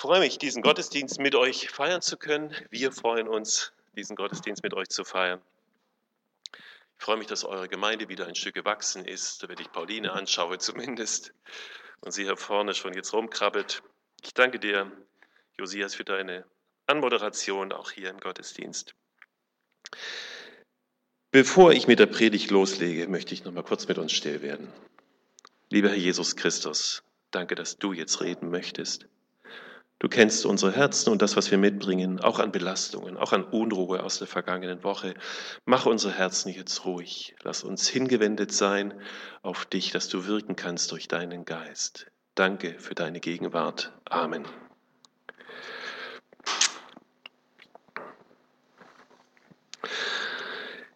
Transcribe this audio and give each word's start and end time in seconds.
freue 0.00 0.20
mich, 0.20 0.38
diesen 0.38 0.62
Gottesdienst 0.62 1.20
mit 1.20 1.34
euch 1.34 1.68
feiern 1.68 2.00
zu 2.00 2.16
können. 2.16 2.54
Wir 2.70 2.90
freuen 2.90 3.28
uns, 3.28 3.74
diesen 3.94 4.16
Gottesdienst 4.16 4.62
mit 4.62 4.72
euch 4.72 4.88
zu 4.88 5.04
feiern. 5.04 5.42
Ich 6.54 7.04
freue 7.04 7.18
mich, 7.18 7.26
dass 7.26 7.44
eure 7.44 7.68
Gemeinde 7.68 8.08
wieder 8.08 8.26
ein 8.26 8.34
Stück 8.34 8.54
gewachsen 8.54 9.04
ist, 9.04 9.46
wenn 9.46 9.58
ich 9.58 9.70
Pauline 9.72 10.12
anschaue 10.12 10.56
zumindest 10.56 11.34
und 12.00 12.12
sie 12.12 12.22
hier 12.22 12.38
vorne 12.38 12.72
schon 12.72 12.94
jetzt 12.94 13.12
rumkrabbelt. 13.12 13.82
Ich 14.22 14.32
danke 14.32 14.58
dir, 14.58 14.90
Josias, 15.58 15.94
für 15.94 16.04
deine 16.04 16.46
Anmoderation 16.86 17.70
auch 17.70 17.90
hier 17.90 18.08
im 18.08 18.20
Gottesdienst. 18.20 18.94
Bevor 21.30 21.72
ich 21.72 21.88
mit 21.88 21.98
der 21.98 22.06
Predigt 22.06 22.50
loslege, 22.50 23.06
möchte 23.06 23.34
ich 23.34 23.44
noch 23.44 23.52
mal 23.52 23.64
kurz 23.64 23.86
mit 23.86 23.98
uns 23.98 24.12
still 24.12 24.40
werden. 24.40 24.72
Lieber 25.68 25.90
Herr 25.90 25.96
Jesus 25.96 26.36
Christus, 26.36 27.02
danke, 27.32 27.54
dass 27.54 27.76
du 27.76 27.92
jetzt 27.92 28.22
reden 28.22 28.50
möchtest. 28.50 29.06
Du 30.00 30.08
kennst 30.08 30.46
unsere 30.46 30.72
Herzen 30.72 31.10
und 31.10 31.20
das, 31.20 31.36
was 31.36 31.50
wir 31.50 31.58
mitbringen, 31.58 32.20
auch 32.20 32.38
an 32.38 32.52
Belastungen, 32.52 33.18
auch 33.18 33.34
an 33.34 33.44
Unruhe 33.44 34.02
aus 34.02 34.18
der 34.18 34.26
vergangenen 34.26 34.82
Woche. 34.82 35.12
Mach 35.66 35.84
unsere 35.84 36.14
Herzen 36.14 36.48
jetzt 36.48 36.86
ruhig. 36.86 37.36
Lass 37.42 37.62
uns 37.62 37.86
hingewendet 37.86 38.50
sein 38.50 38.94
auf 39.42 39.66
dich, 39.66 39.90
dass 39.90 40.08
du 40.08 40.26
wirken 40.26 40.56
kannst 40.56 40.90
durch 40.92 41.06
deinen 41.06 41.44
Geist. 41.44 42.06
Danke 42.34 42.76
für 42.78 42.94
deine 42.94 43.20
Gegenwart. 43.20 43.92
Amen. 44.06 44.46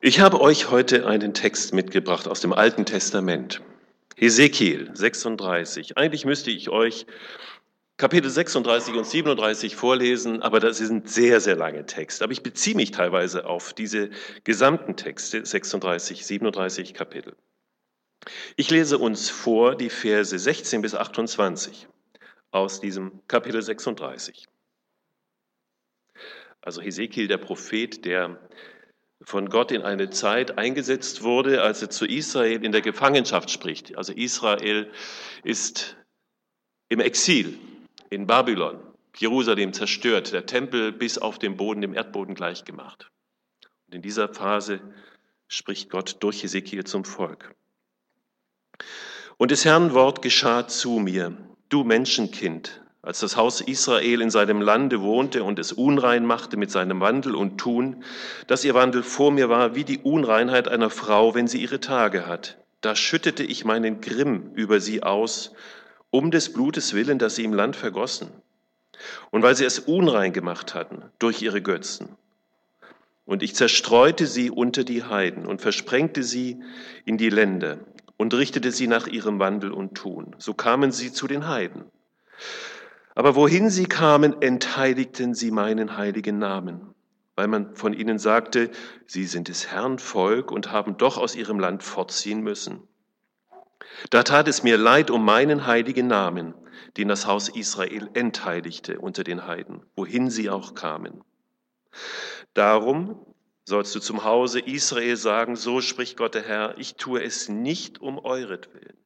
Ich 0.01 0.21
habe 0.21 0.41
euch 0.41 0.71
heute 0.71 1.07
einen 1.07 1.35
Text 1.35 1.75
mitgebracht 1.75 2.27
aus 2.27 2.41
dem 2.41 2.55
Alten 2.55 2.87
Testament. 2.87 3.61
Hesekiel 4.17 4.91
36. 4.95 5.99
Eigentlich 5.99 6.25
müsste 6.25 6.51
ich 6.51 6.71
euch 6.71 7.05
Kapitel 7.97 8.29
36 8.29 8.95
und 8.95 9.07
37 9.07 9.77
vorlesen, 9.77 10.43
aber 10.43 10.59
das 10.59 10.79
sind 10.79 11.09
sehr, 11.09 11.41
sehr 11.41 11.55
lange 11.55 11.87
Texte. 11.87 12.25
Aber 12.25 12.33
ich 12.33 12.43
beziehe 12.43 12.75
mich 12.75 12.91
teilweise 12.91 13.47
auf 13.47 13.73
diese 13.73 14.11
gesamten 14.43 14.97
Texte, 14.97 15.47
36, 15.47 16.27
37 16.27 16.93
Kapitel. 16.93 17.37
Ich 18.57 18.69
lese 18.71 18.99
uns 18.99 19.31
vor 19.31 19.77
die 19.77 19.91
Verse 19.91 20.37
16 20.37 20.83
bis 20.83 20.97
28 20.97 21.87
aus 22.51 22.81
diesem 22.81 23.21
Kapitel 23.29 23.63
36. 23.63 24.49
Also 26.63 26.83
Hesekiel, 26.83 27.29
der 27.29 27.39
Prophet, 27.39 28.05
der 28.05 28.41
von 29.23 29.49
Gott 29.49 29.71
in 29.71 29.83
eine 29.83 30.11
Zeit 30.11 30.59
eingesetzt 30.59 31.23
wurde, 31.23 31.63
als 31.63 31.81
er 31.81 31.91
zu 31.91 32.07
Israel 32.07 32.65
in 32.65 32.73
der 32.73 32.81
Gefangenschaft 32.81 33.51
spricht. 33.51 33.97
Also 33.97 34.13
Israel 34.13 34.91
ist 35.45 35.97
im 36.89 36.99
Exil 36.99 37.57
in 38.15 38.27
Babylon, 38.27 38.81
Jerusalem 39.17 39.73
zerstört, 39.73 40.33
der 40.33 40.47
Tempel 40.47 40.93
bis 40.93 41.19
auf 41.19 41.39
den 41.39 41.57
Boden, 41.57 41.81
dem 41.81 41.95
Erdboden 41.95 42.35
gleichgemacht. 42.35 43.11
Und 43.87 43.95
in 43.95 44.03
dieser 44.03 44.29
Phase 44.29 44.81
spricht 45.49 45.91
Gott 45.91 46.17
durch 46.21 46.43
Hesekiel 46.43 46.85
zum 46.85 47.05
Volk. 47.05 47.55
Und 49.37 49.51
des 49.51 49.65
Herrn 49.65 49.95
Wort 49.95 50.23
geschah 50.23 50.67
zu 50.67 50.99
mir, 50.99 51.37
du 51.69 51.85
Menschenkind, 51.85 52.83
als 53.03 53.21
das 53.21 53.37
Haus 53.37 53.61
Israel 53.61 54.21
in 54.21 54.31
seinem 54.31 54.63
Lande 54.63 55.03
wohnte 55.03 55.45
und 55.45 55.59
es 55.59 55.73
unrein 55.73 56.25
machte 56.25 56.57
mit 56.57 56.71
seinem 56.71 57.01
Wandel 57.01 57.35
und 57.35 57.59
Tun, 57.59 58.03
dass 58.47 58.65
ihr 58.65 58.75
Wandel 58.75 59.03
vor 59.03 59.31
mir 59.31 59.49
war 59.49 59.75
wie 59.75 59.85
die 59.85 59.99
Unreinheit 59.99 60.69
einer 60.69 60.91
Frau, 60.91 61.35
wenn 61.35 61.47
sie 61.47 61.61
ihre 61.61 61.81
Tage 61.81 62.27
hat. 62.27 62.59
Da 62.81 62.97
schüttete 62.97 63.43
ich 63.43 63.65
meinen 63.65 64.01
Grimm 64.01 64.53
über 64.55 64.81
sie 64.81 65.03
aus 65.03 65.53
um 66.15 66.31
des 66.31 66.53
Blutes 66.53 66.95
willen, 66.95 67.19
das 67.19 67.35
sie 67.35 67.43
im 67.43 67.53
Land 67.53 67.75
vergossen. 67.75 68.31
Und 69.33 69.43
weil 69.43 69.57
sie 69.57 69.65
es 69.65 69.81
unrein 69.81 70.33
gemacht 70.33 70.73
hatten 70.73 71.03
durch 71.19 71.43
ihre 71.43 71.61
Götzen. 71.61 72.17
Und 73.25 73.43
ich 73.43 73.57
zerstreute 73.57 74.29
sie 74.29 74.49
unter 74.49 74.85
die 74.85 75.03
Heiden 75.03 75.45
und 75.45 75.61
versprengte 75.61 76.23
sie 76.23 76.63
in 77.05 77.19
die 77.19 77.31
Länder 77.31 77.79
und 78.17 78.33
richtete 78.33 78.71
sie 78.71 78.87
nach 78.87 79.09
ihrem 79.09 79.41
Wandel 79.41 79.73
und 79.73 79.97
Tun. 79.97 80.37
So 80.39 80.55
kamen 80.55 80.93
sie 80.93 81.13
zu 81.13 81.27
den 81.27 81.49
Heiden. 81.49 81.83
Aber 83.17 83.35
wohin 83.35 83.69
sie 83.69 83.87
kamen, 83.87 84.41
entheiligten 84.41 85.35
sie 85.35 85.51
meinen 85.51 85.97
heiligen 85.97 86.39
Namen, 86.39 86.95
weil 87.35 87.49
man 87.49 87.75
von 87.75 87.93
ihnen 87.93 88.21
sagte, 88.21 88.71
sie 89.09 89.25
sind 89.25 89.49
des 89.49 89.67
Herrn 89.67 89.99
Volk 89.99 90.53
und 90.53 90.71
haben 90.71 90.97
doch 90.97 91.19
aus 91.19 91.35
ihrem 91.35 91.59
Land 91.59 91.83
fortziehen 91.83 92.41
müssen. 92.41 92.87
Da 94.11 94.23
tat 94.23 94.49
es 94.49 94.63
mir 94.63 94.77
leid 94.77 95.11
um 95.11 95.25
meinen 95.25 95.67
heiligen 95.67 96.07
Namen, 96.07 96.55
den 96.97 97.09
das 97.09 97.27
Haus 97.27 97.49
Israel 97.49 98.09
entheiligte 98.15 99.01
unter 99.01 99.25
den 99.25 99.47
Heiden, 99.47 99.83
wohin 99.97 100.31
sie 100.31 100.51
auch 100.51 100.75
kamen. 100.75 101.25
Darum 102.55 103.25
sollst 103.65 103.95
du 103.95 104.01
zum 104.01 104.25
Hause 104.25 104.61
Israel 104.61 105.17
sagen, 105.17 105.57
so 105.57 105.81
spricht 105.81 106.17
Gott 106.17 106.35
der 106.35 106.43
Herr, 106.43 106.79
ich 106.79 106.97
tue 106.97 107.23
es 107.23 107.49
nicht 107.49 108.01
um 108.01 108.19
euretwillen, 108.19 108.97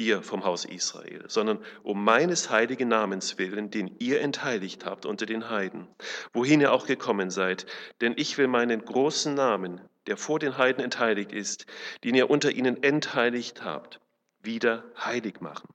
ihr 0.00 0.22
vom 0.22 0.44
Haus 0.44 0.64
Israel, 0.64 1.24
sondern 1.28 1.62
um 1.82 2.02
meines 2.02 2.50
heiligen 2.50 2.88
Namens 2.88 3.38
willen, 3.38 3.70
den 3.70 3.94
ihr 3.98 4.22
entheiligt 4.22 4.86
habt 4.86 5.04
unter 5.04 5.26
den 5.26 5.50
Heiden, 5.50 5.86
wohin 6.32 6.60
ihr 6.60 6.72
auch 6.72 6.86
gekommen 6.86 7.30
seid. 7.30 7.66
Denn 8.00 8.14
ich 8.16 8.38
will 8.38 8.48
meinen 8.48 8.82
großen 8.84 9.34
Namen, 9.34 9.80
der 10.06 10.16
vor 10.16 10.38
den 10.38 10.56
Heiden 10.56 10.82
entheiligt 10.82 11.32
ist, 11.32 11.66
den 12.02 12.14
ihr 12.14 12.30
unter 12.30 12.50
ihnen 12.50 12.82
entheiligt 12.82 13.62
habt, 13.62 14.00
wieder 14.42 14.84
heilig 14.98 15.42
machen. 15.42 15.68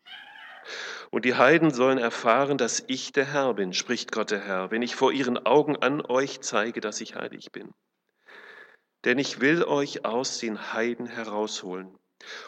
Und 1.12 1.25
die 1.25 1.36
Heiden 1.36 1.69
sollen 1.69 2.00
erfahren, 2.00 2.57
dass 2.57 2.84
ich 2.88 3.12
der 3.12 3.25
Herr 3.25 3.53
bin, 3.53 3.74
spricht 3.74 4.12
Gott 4.12 4.31
der 4.31 4.42
Herr, 4.42 4.72
wenn 4.72 4.81
ich 4.81 4.96
vor 4.96 5.12
ihren 5.12 5.46
Augen 5.46 5.75
an 5.78 6.02
euch 6.02 6.42
zeige, 6.42 6.81
dass 6.81 7.00
ich 7.00 7.16
heilig 7.16 7.52
bin. 7.52 7.74
Denn 9.06 9.19
ich 9.19 9.40
will 9.40 9.63
euch 9.63 10.03
aus 10.03 10.40
den 10.40 10.74
Heiden 10.74 11.06
herausholen 11.06 11.96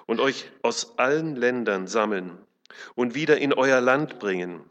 und 0.05 0.19
euch 0.19 0.49
aus 0.61 0.97
allen 0.97 1.35
Ländern 1.35 1.87
sammeln 1.87 2.37
und 2.95 3.15
wieder 3.15 3.37
in 3.37 3.53
euer 3.53 3.81
Land 3.81 4.19
bringen. 4.19 4.63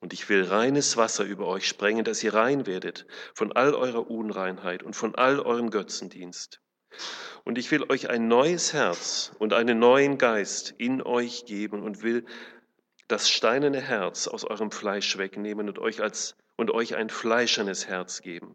Und 0.00 0.12
ich 0.12 0.28
will 0.28 0.44
reines 0.44 0.96
Wasser 0.96 1.24
über 1.24 1.46
euch 1.46 1.68
sprengen, 1.68 2.04
dass 2.04 2.22
ihr 2.24 2.34
rein 2.34 2.66
werdet 2.66 3.06
von 3.34 3.52
all 3.52 3.74
eurer 3.74 4.10
Unreinheit 4.10 4.82
und 4.82 4.96
von 4.96 5.14
all 5.14 5.38
eurem 5.38 5.70
Götzendienst. 5.70 6.60
Und 7.44 7.58
ich 7.58 7.70
will 7.70 7.84
euch 7.88 8.10
ein 8.10 8.28
neues 8.28 8.72
Herz 8.72 9.32
und 9.38 9.52
einen 9.52 9.78
neuen 9.78 10.18
Geist 10.18 10.74
in 10.78 11.02
euch 11.02 11.44
geben 11.46 11.82
und 11.82 12.02
will 12.02 12.24
das 13.08 13.30
steinerne 13.30 13.80
Herz 13.80 14.26
aus 14.26 14.44
eurem 14.44 14.70
Fleisch 14.70 15.18
wegnehmen 15.18 15.68
und 15.68 15.78
euch 15.78 16.00
als 16.02 16.36
und 16.56 16.70
euch 16.70 16.96
ein 16.96 17.08
fleischernes 17.08 17.86
Herz 17.86 18.22
geben. 18.22 18.54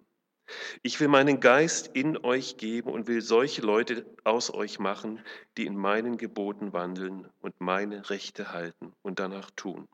Ich 0.82 1.00
will 1.00 1.08
meinen 1.08 1.40
Geist 1.40 1.92
in 1.94 2.18
euch 2.24 2.58
geben 2.58 2.90
und 2.90 3.08
will 3.08 3.22
solche 3.22 3.62
Leute 3.62 4.06
aus 4.24 4.54
euch 4.54 4.80
machen, 4.80 5.24
die 5.58 5.66
in 5.66 5.76
meinen 5.76 6.18
Geboten 6.18 6.74
wandeln 6.74 7.30
und 7.42 7.60
meine 7.60 8.10
Rechte 8.10 8.52
halten 8.52 8.94
und 9.02 9.20
danach 9.20 9.52
tun. 9.52 9.88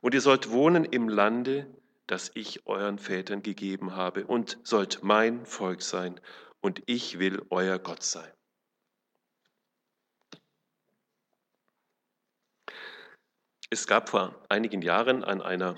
Und 0.00 0.14
ihr 0.14 0.20
sollt 0.20 0.50
wohnen 0.50 0.84
im 0.84 1.08
Lande, 1.08 1.66
das 2.06 2.30
ich 2.34 2.66
euren 2.66 2.98
Vätern 2.98 3.42
gegeben 3.42 3.96
habe, 3.96 4.26
und 4.26 4.58
sollt 4.62 5.02
mein 5.02 5.46
Volk 5.46 5.82
sein, 5.82 6.20
und 6.60 6.82
ich 6.86 7.18
will 7.18 7.42
euer 7.50 7.78
Gott 7.78 8.02
sein. 8.02 8.30
Es 13.70 13.86
gab 13.86 14.08
vor 14.08 14.34
einigen 14.48 14.82
Jahren 14.82 15.24
an 15.24 15.42
einer 15.42 15.76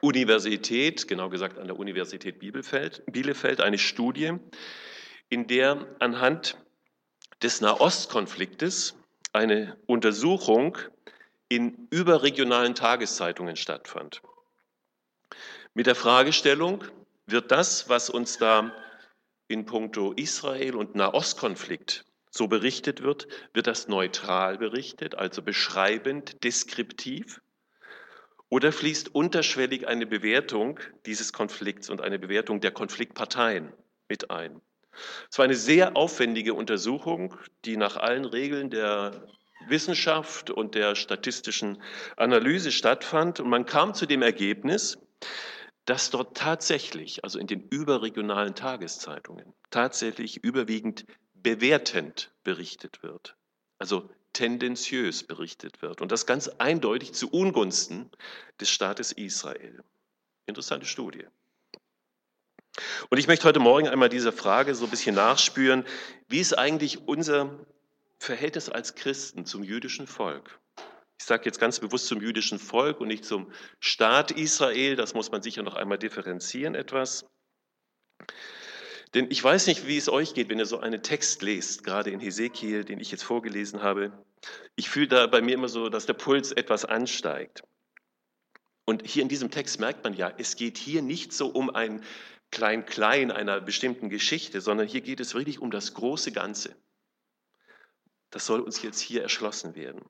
Universität, 0.00 1.08
genau 1.08 1.28
gesagt 1.28 1.58
an 1.58 1.66
der 1.66 1.78
Universität 1.78 2.38
Bielefeld, 2.38 3.60
eine 3.60 3.78
Studie, 3.78 4.34
in 5.28 5.46
der 5.46 5.86
anhand 5.98 6.56
des 7.42 7.60
Nahostkonfliktes 7.60 8.94
eine 9.32 9.76
Untersuchung 9.86 10.78
in 11.48 11.88
überregionalen 11.90 12.74
Tageszeitungen 12.74 13.56
stattfand. 13.56 14.22
Mit 15.74 15.86
der 15.86 15.94
Fragestellung, 15.94 16.84
wird 17.26 17.50
das, 17.50 17.88
was 17.88 18.08
uns 18.08 18.38
da 18.38 18.72
in 19.48 19.66
puncto 19.66 20.12
Israel 20.12 20.76
und 20.76 20.94
Nahostkonflikt 20.94 22.04
so 22.30 22.46
berichtet 22.48 23.02
wird, 23.02 23.26
wird 23.52 23.66
das 23.66 23.88
neutral 23.88 24.58
berichtet, 24.58 25.14
also 25.14 25.42
beschreibend, 25.42 26.42
deskriptiv? 26.44 27.40
Oder 28.48 28.72
fließt 28.72 29.14
unterschwellig 29.14 29.88
eine 29.88 30.06
Bewertung 30.06 30.78
dieses 31.04 31.32
Konflikts 31.32 31.90
und 31.90 32.00
eine 32.00 32.18
Bewertung 32.18 32.60
der 32.60 32.70
Konfliktparteien 32.70 33.72
mit 34.08 34.30
ein? 34.30 34.60
Es 35.30 35.38
war 35.38 35.44
eine 35.44 35.56
sehr 35.56 35.96
aufwendige 35.96 36.54
Untersuchung, 36.54 37.34
die 37.64 37.76
nach 37.76 37.96
allen 37.96 38.24
Regeln 38.24 38.70
der 38.70 39.26
Wissenschaft 39.68 40.50
und 40.50 40.74
der 40.74 40.94
statistischen 40.94 41.82
Analyse 42.16 42.72
stattfand. 42.72 43.40
Und 43.40 43.48
man 43.48 43.66
kam 43.66 43.94
zu 43.94 44.06
dem 44.06 44.22
Ergebnis, 44.22 44.98
dass 45.84 46.10
dort 46.10 46.36
tatsächlich, 46.36 47.24
also 47.24 47.38
in 47.38 47.46
den 47.46 47.60
überregionalen 47.60 48.54
Tageszeitungen, 48.54 49.54
tatsächlich 49.70 50.42
überwiegend 50.42 51.04
bewertend 51.34 52.32
berichtet 52.42 53.02
wird. 53.02 53.36
Also 53.78 54.08
tendenziös 54.36 55.22
berichtet 55.22 55.80
wird. 55.80 56.02
Und 56.02 56.12
das 56.12 56.26
ganz 56.26 56.48
eindeutig 56.48 57.14
zu 57.14 57.30
Ungunsten 57.30 58.10
des 58.60 58.68
Staates 58.68 59.12
Israel. 59.12 59.82
Interessante 60.44 60.84
Studie. 60.84 61.24
Und 63.08 63.16
ich 63.16 63.26
möchte 63.26 63.48
heute 63.48 63.60
Morgen 63.60 63.88
einmal 63.88 64.10
diese 64.10 64.32
Frage 64.32 64.74
so 64.74 64.84
ein 64.84 64.90
bisschen 64.90 65.14
nachspüren, 65.14 65.84
wie 66.28 66.40
ist 66.40 66.52
eigentlich 66.52 67.08
unser 67.08 67.58
Verhältnis 68.18 68.68
als 68.68 68.94
Christen 68.94 69.46
zum 69.46 69.64
jüdischen 69.64 70.06
Volk? 70.06 70.60
Ich 71.18 71.24
sage 71.24 71.46
jetzt 71.46 71.58
ganz 71.58 71.80
bewusst 71.80 72.06
zum 72.06 72.20
jüdischen 72.20 72.58
Volk 72.58 73.00
und 73.00 73.08
nicht 73.08 73.24
zum 73.24 73.50
Staat 73.80 74.32
Israel, 74.32 74.96
das 74.96 75.14
muss 75.14 75.30
man 75.30 75.40
sicher 75.40 75.62
noch 75.62 75.74
einmal 75.74 75.96
differenzieren 75.96 76.74
etwas. 76.74 77.24
Denn 79.14 79.30
ich 79.30 79.42
weiß 79.42 79.66
nicht, 79.66 79.86
wie 79.86 79.96
es 79.96 80.08
euch 80.08 80.34
geht, 80.34 80.48
wenn 80.48 80.58
ihr 80.58 80.66
so 80.66 80.78
einen 80.78 81.02
Text 81.02 81.42
lest, 81.42 81.84
gerade 81.84 82.10
in 82.10 82.20
Hesekiel, 82.20 82.84
den 82.84 83.00
ich 83.00 83.10
jetzt 83.10 83.22
vorgelesen 83.22 83.82
habe. 83.82 84.12
Ich 84.74 84.90
fühle 84.90 85.08
da 85.08 85.26
bei 85.26 85.40
mir 85.40 85.54
immer 85.54 85.68
so, 85.68 85.88
dass 85.88 86.06
der 86.06 86.14
Puls 86.14 86.52
etwas 86.52 86.84
ansteigt. 86.84 87.62
Und 88.84 89.06
hier 89.06 89.22
in 89.22 89.28
diesem 89.28 89.50
Text 89.50 89.80
merkt 89.80 90.04
man 90.04 90.14
ja, 90.14 90.32
es 90.38 90.56
geht 90.56 90.78
hier 90.78 91.02
nicht 91.02 91.32
so 91.32 91.48
um 91.48 91.70
ein 91.70 92.04
Klein-Klein 92.50 93.30
einer 93.30 93.60
bestimmten 93.60 94.08
Geschichte, 94.08 94.60
sondern 94.60 94.86
hier 94.86 95.00
geht 95.00 95.20
es 95.20 95.34
wirklich 95.34 95.58
um 95.60 95.70
das 95.70 95.94
große 95.94 96.32
Ganze. 96.32 96.76
Das 98.30 98.46
soll 98.46 98.60
uns 98.60 98.82
jetzt 98.82 99.00
hier 99.00 99.22
erschlossen 99.22 99.74
werden. 99.74 100.02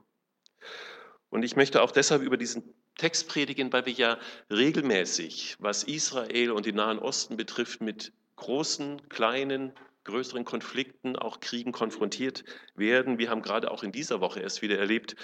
Und 1.30 1.42
ich 1.42 1.56
möchte 1.56 1.82
auch 1.82 1.90
deshalb 1.90 2.22
über 2.22 2.36
diesen 2.36 2.74
Text 2.96 3.28
predigen, 3.28 3.72
weil 3.72 3.86
wir 3.86 3.92
ja 3.92 4.18
regelmäßig, 4.50 5.56
was 5.58 5.84
Israel 5.84 6.50
und 6.50 6.66
den 6.66 6.76
Nahen 6.76 6.98
Osten 6.98 7.36
betrifft, 7.36 7.80
mit 7.80 8.12
großen, 8.36 9.08
kleinen, 9.08 9.72
größeren 10.04 10.44
Konflikten, 10.44 11.16
auch 11.16 11.40
Kriegen 11.40 11.72
konfrontiert 11.72 12.44
werden. 12.74 13.18
Wir 13.18 13.30
haben 13.30 13.42
gerade 13.42 13.70
auch 13.70 13.82
in 13.82 13.92
dieser 13.92 14.20
Woche 14.20 14.40
erst 14.40 14.62
wieder 14.62 14.78
erlebt, 14.78 15.16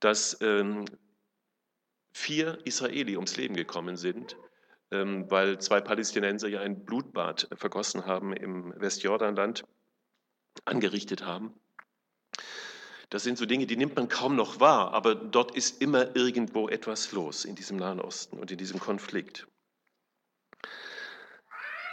dass 0.00 0.40
ähm, 0.40 0.84
vier 2.12 2.58
Israeli 2.64 3.16
ums 3.16 3.36
Leben 3.36 3.56
gekommen 3.56 3.96
sind, 3.96 4.36
ähm, 4.90 5.30
weil 5.30 5.58
zwei 5.58 5.80
Palästinenser 5.80 6.48
ja 6.48 6.60
ein 6.60 6.84
Blutbad 6.84 7.48
vergossen 7.54 8.06
haben 8.06 8.32
im 8.32 8.72
Westjordanland, 8.76 9.64
angerichtet 10.64 11.24
haben. 11.24 11.54
Das 13.08 13.24
sind 13.24 13.36
so 13.36 13.44
Dinge, 13.44 13.66
die 13.66 13.76
nimmt 13.76 13.96
man 13.96 14.08
kaum 14.08 14.36
noch 14.36 14.60
wahr, 14.60 14.94
aber 14.94 15.14
dort 15.14 15.54
ist 15.54 15.82
immer 15.82 16.16
irgendwo 16.16 16.68
etwas 16.68 17.12
los 17.12 17.44
in 17.44 17.54
diesem 17.54 17.76
Nahen 17.76 18.00
Osten 18.00 18.38
und 18.38 18.50
in 18.50 18.58
diesem 18.58 18.80
Konflikt. 18.80 19.46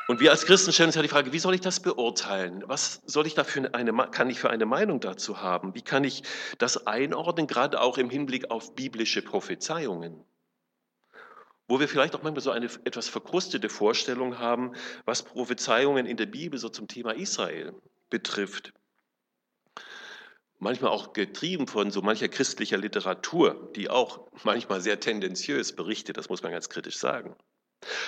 Und 0.10 0.22
wir 0.22 0.32
als 0.32 0.48
Christen 0.48 0.74
stellen 0.74 0.88
uns 0.88 0.96
ja 0.96 1.04
die 1.04 1.08
Frage, 1.08 1.34
wie 1.34 1.38
soll 1.38 1.54
ich 1.54 1.62
das 1.62 1.82
beurteilen? 1.82 2.64
Was 2.66 3.04
soll 3.06 3.28
ich 3.28 3.36
dafür 3.36 3.76
eine, 3.76 3.94
kann 4.10 4.28
ich 4.32 4.40
für 4.40 4.50
eine 4.50 4.66
Meinung 4.66 5.00
dazu 5.00 5.44
haben? 5.44 5.76
Wie 5.76 5.84
kann 5.84 6.04
ich 6.04 6.24
das 6.58 6.88
einordnen, 6.88 7.46
gerade 7.46 7.80
auch 7.80 8.00
im 8.00 8.10
Hinblick 8.10 8.50
auf 8.50 8.74
biblische 8.74 9.22
Prophezeiungen? 9.22 10.26
Wo 11.68 11.80
wir 11.80 11.88
vielleicht 11.88 12.16
auch 12.16 12.24
manchmal 12.24 12.42
so 12.42 12.50
eine 12.50 12.66
etwas 12.86 13.08
verkrustete 13.08 13.70
Vorstellung 13.70 14.40
haben, 14.40 14.74
was 15.06 15.22
Prophezeiungen 15.22 16.08
in 16.08 16.18
der 16.18 16.26
Bibel 16.26 16.58
so 16.58 16.70
zum 16.70 16.88
Thema 16.88 17.12
Israel 17.12 17.76
betrifft. 18.10 18.74
Manchmal 20.58 20.90
auch 20.90 21.14
getrieben 21.14 21.68
von 21.68 21.92
so 21.92 22.02
mancher 22.02 22.30
christlicher 22.30 22.78
Literatur, 22.80 23.72
die 23.76 23.92
auch 23.92 24.28
manchmal 24.44 24.82
sehr 24.82 25.00
tendenziös 25.00 25.76
berichtet, 25.76 26.18
das 26.18 26.30
muss 26.30 26.42
man 26.42 26.52
ganz 26.52 26.68
kritisch 26.68 26.98
sagen. 26.98 27.36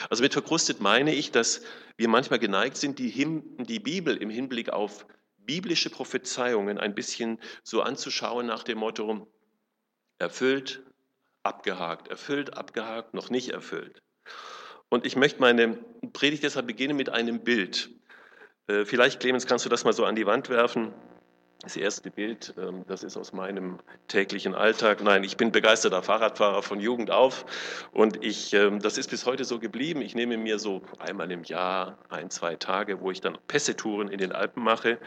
Also 0.10 0.24
mit 0.24 0.34
verkrustet 0.34 0.82
meine 0.82 1.14
ich, 1.14 1.32
dass 1.32 1.62
wir 1.98 2.08
manchmal 2.08 2.40
geneigt 2.40 2.78
sind, 2.78 3.00
die, 3.00 3.10
Him 3.10 3.44
die 3.58 3.80
Bibel 3.80 4.18
im 4.18 4.30
Hinblick 4.30 4.70
auf 4.70 5.06
biblische 5.38 5.90
Prophezeiungen 5.90 6.78
ein 6.78 6.96
bisschen 6.96 7.40
so 7.64 7.82
anzuschauen 7.82 8.46
nach 8.46 8.64
dem 8.64 8.78
Motto, 8.78 9.28
erfüllt, 10.20 10.84
abgehakt, 11.44 12.08
erfüllt, 12.10 12.56
abgehakt, 12.56 13.14
noch 13.14 13.30
nicht 13.30 13.50
erfüllt. 13.50 14.02
Und 14.90 15.06
ich 15.06 15.16
möchte 15.16 15.40
meine 15.40 15.80
Predigt 16.14 16.44
deshalb 16.44 16.68
beginnen 16.68 16.98
mit 16.98 17.10
einem 17.10 17.44
Bild. 17.44 17.90
Äh, 18.68 18.86
vielleicht, 18.86 19.20
Clemens, 19.20 19.48
kannst 19.48 19.66
du 19.66 19.70
das 19.70 19.84
mal 19.84 19.94
so 19.94 20.06
an 20.06 20.16
die 20.16 20.26
Wand 20.26 20.50
werfen. 20.50 20.94
Das 21.62 21.78
erste 21.78 22.10
Bild, 22.10 22.56
ähm, 22.58 22.86
das 22.88 23.04
ist 23.04 23.18
aus 23.18 23.34
meinem 23.34 23.78
täglichen 24.08 24.56
Alltag. 24.56 25.04
Nein, 25.04 25.24
ich 25.24 25.38
bin 25.38 25.52
begeisterter 25.52 26.02
Fahrradfahrer 26.02 26.64
von 26.64 26.80
Jugend 26.80 27.12
auf 27.12 27.46
und 27.92 28.24
ich, 28.24 28.52
ähm, 28.54 28.80
das 28.80 28.98
ist 28.98 29.12
bis 29.12 29.28
heute 29.28 29.46
so 29.46 29.60
geblieben. 29.60 30.02
Ich 30.02 30.16
nehme 30.16 30.38
mir 30.38 30.58
so 30.58 30.82
einmal 30.98 31.32
im 31.32 31.44
Jahr 31.44 32.00
ein, 32.10 32.32
zwei 32.32 32.56
Tage, 32.56 33.02
wo 33.02 33.12
ich 33.12 33.22
dann 33.22 33.38
Pässetouren 33.48 34.08
in 34.08 34.18
den 34.18 34.32
Alpen 34.32 34.64
mache. 34.64 34.98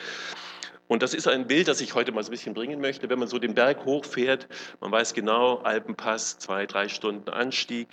Und 0.86 1.02
das 1.02 1.12
ist 1.12 1.26
ein 1.26 1.48
Bild, 1.48 1.66
das 1.66 1.80
ich 1.80 1.94
heute 1.94 2.12
mal 2.12 2.22
so 2.22 2.28
ein 2.28 2.36
bisschen 2.36 2.54
bringen 2.54 2.80
möchte. 2.80 3.10
Wenn 3.10 3.18
man 3.18 3.26
so 3.26 3.40
den 3.40 3.54
Berg 3.54 3.84
hochfährt, 3.84 4.46
man 4.80 4.92
weiß 4.92 5.12
genau, 5.12 5.56
Alpenpass, 5.56 6.38
zwei, 6.38 6.66
drei 6.66 6.88
Stunden 6.88 7.30
Anstieg 7.30 7.88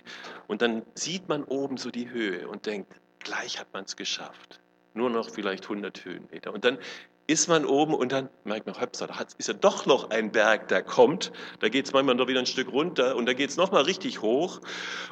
und 0.46 0.62
dann 0.62 0.84
sieht 0.94 1.28
man 1.30 1.46
oben 1.46 1.78
so 1.78 1.90
die 1.90 2.12
Höhe 2.12 2.48
und 2.48 2.68
denkt, 2.68 2.94
gleich 3.19 3.60
hat 3.60 3.74
man 3.74 3.86
es 3.86 3.96
geschafft 3.96 4.62
nur 4.94 5.10
noch 5.10 5.30
vielleicht 5.30 5.64
100 5.64 6.04
Höhenmeter. 6.06 6.54
Und 6.54 6.66
dann 6.66 6.78
ist 7.31 7.48
man 7.48 7.66
oben 7.66 7.94
und 7.94 8.12
dann 8.12 8.30
merkt 8.44 8.66
man, 8.66 8.80
hopsa, 8.80 9.07
da 9.07 9.16
ist 9.38 9.48
ja 9.48 9.54
doch 9.54 9.86
noch 9.86 10.10
ein 10.10 10.31
Berg, 10.33 10.68
der 10.68 10.83
kommt. 10.83 11.31
Da 11.60 11.69
geht 11.69 11.86
es 11.86 11.94
manchmal 11.94 12.16
noch 12.16 12.28
wieder 12.28 12.39
ein 12.39 12.45
Stück 12.45 12.72
runter 12.74 13.16
und 13.16 13.25
da 13.25 13.33
geht 13.33 13.50
es 13.50 13.56
nochmal 13.57 13.83
richtig 13.83 14.22
hoch. 14.22 14.60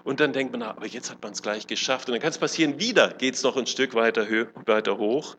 Und 0.03 0.19
dann 0.19 0.33
denkt 0.33 0.51
man, 0.51 0.61
aber 0.61 0.85
jetzt 0.85 1.09
hat 1.09 1.23
man 1.23 1.31
es 1.31 1.41
gleich 1.41 1.65
geschafft. 1.65 2.09
Und 2.09 2.13
dann 2.13 2.21
kann 2.21 2.31
es 2.31 2.37
passieren, 2.37 2.77
wieder 2.77 3.13
geht 3.13 3.35
es 3.35 3.43
noch 3.43 3.55
ein 3.55 3.67
Stück 3.67 3.95
weiter, 3.95 4.27
weiter 4.65 4.97
hoch. 4.97 5.37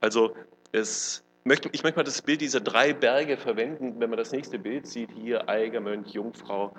Also 0.00 0.36
es, 0.70 1.24
ich 1.44 1.82
möchte 1.82 1.96
mal 1.96 2.04
das 2.04 2.22
Bild 2.22 2.40
dieser 2.40 2.60
drei 2.60 2.92
Berge 2.92 3.36
verwenden, 3.36 3.96
wenn 3.98 4.08
man 4.08 4.16
das 4.16 4.30
nächste 4.30 4.60
Bild 4.60 4.86
sieht, 4.86 5.10
hier 5.10 5.48
Eiger, 5.48 5.80
Mönch, 5.80 6.10
Jungfrau. 6.10 6.72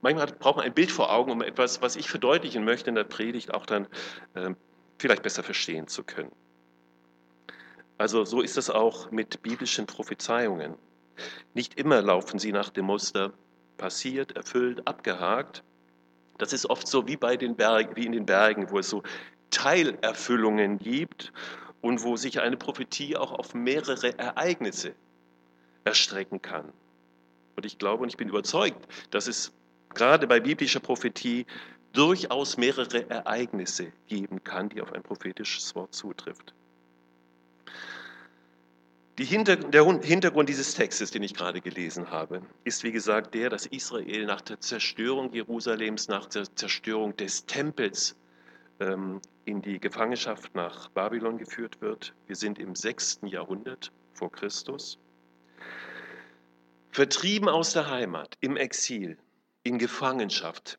Manchmal 0.00 0.26
braucht 0.26 0.56
man 0.56 0.64
ein 0.64 0.74
Bild 0.74 0.90
vor 0.90 1.12
Augen, 1.12 1.32
um 1.32 1.42
etwas, 1.42 1.82
was 1.82 1.96
ich 1.96 2.08
verdeutlichen 2.08 2.64
möchte 2.64 2.88
in 2.88 2.94
der 2.94 3.04
Predigt, 3.04 3.52
auch 3.52 3.66
dann 3.66 3.88
äh, 4.32 4.54
vielleicht 4.98 5.22
besser 5.22 5.42
verstehen 5.42 5.86
zu 5.86 6.02
können. 6.02 6.32
Also 7.98 8.24
so 8.24 8.40
ist 8.40 8.56
es 8.56 8.70
auch 8.70 9.10
mit 9.10 9.42
biblischen 9.42 9.86
Prophezeiungen. 9.86 10.76
Nicht 11.54 11.74
immer 11.74 12.00
laufen 12.00 12.38
sie 12.38 12.52
nach 12.52 12.70
dem 12.70 12.86
Muster 12.86 13.32
passiert, 13.76 14.36
erfüllt, 14.36 14.86
abgehakt. 14.86 15.64
Das 16.38 16.52
ist 16.52 16.70
oft 16.70 16.86
so 16.86 17.08
wie 17.08 17.16
bei 17.16 17.36
den 17.36 17.56
Bergen, 17.56 17.96
wie 17.96 18.06
in 18.06 18.12
den 18.12 18.24
Bergen, 18.24 18.70
wo 18.70 18.78
es 18.78 18.88
so 18.88 19.02
Teilerfüllungen 19.50 20.78
gibt 20.78 21.32
und 21.80 22.04
wo 22.04 22.16
sich 22.16 22.40
eine 22.40 22.56
Prophetie 22.56 23.16
auch 23.16 23.32
auf 23.32 23.54
mehrere 23.54 24.16
Ereignisse 24.16 24.94
erstrecken 25.84 26.40
kann. 26.40 26.72
Und 27.56 27.66
ich 27.66 27.78
glaube 27.78 28.04
und 28.04 28.10
ich 28.10 28.16
bin 28.16 28.28
überzeugt, 28.28 28.86
dass 29.10 29.26
es 29.26 29.52
gerade 29.94 30.28
bei 30.28 30.38
biblischer 30.38 30.80
Prophetie 30.80 31.46
durchaus 31.92 32.56
mehrere 32.56 33.10
Ereignisse 33.10 33.92
geben 34.06 34.44
kann, 34.44 34.68
die 34.68 34.80
auf 34.82 34.92
ein 34.92 35.02
prophetisches 35.02 35.74
Wort 35.74 35.94
zutrifft. 35.94 36.54
Hinter, 39.24 39.56
der 39.56 39.84
Hintergrund 40.00 40.48
dieses 40.48 40.74
Textes, 40.74 41.10
den 41.10 41.24
ich 41.24 41.34
gerade 41.34 41.60
gelesen 41.60 42.10
habe, 42.10 42.40
ist 42.62 42.84
wie 42.84 42.92
gesagt 42.92 43.34
der, 43.34 43.50
dass 43.50 43.66
Israel 43.66 44.26
nach 44.26 44.40
der 44.40 44.60
Zerstörung 44.60 45.32
Jerusalems, 45.32 46.06
nach 46.06 46.26
der 46.26 46.44
Zerstörung 46.54 47.16
des 47.16 47.44
Tempels 47.46 48.14
ähm, 48.78 49.20
in 49.44 49.60
die 49.60 49.80
Gefangenschaft 49.80 50.54
nach 50.54 50.88
Babylon 50.90 51.36
geführt 51.36 51.80
wird. 51.80 52.14
Wir 52.28 52.36
sind 52.36 52.60
im 52.60 52.76
6. 52.76 53.20
Jahrhundert 53.24 53.90
vor 54.12 54.30
Christus. 54.30 54.98
Vertrieben 56.92 57.48
aus 57.48 57.72
der 57.72 57.90
Heimat, 57.90 58.36
im 58.40 58.56
Exil, 58.56 59.18
in 59.64 59.78
Gefangenschaft. 59.78 60.78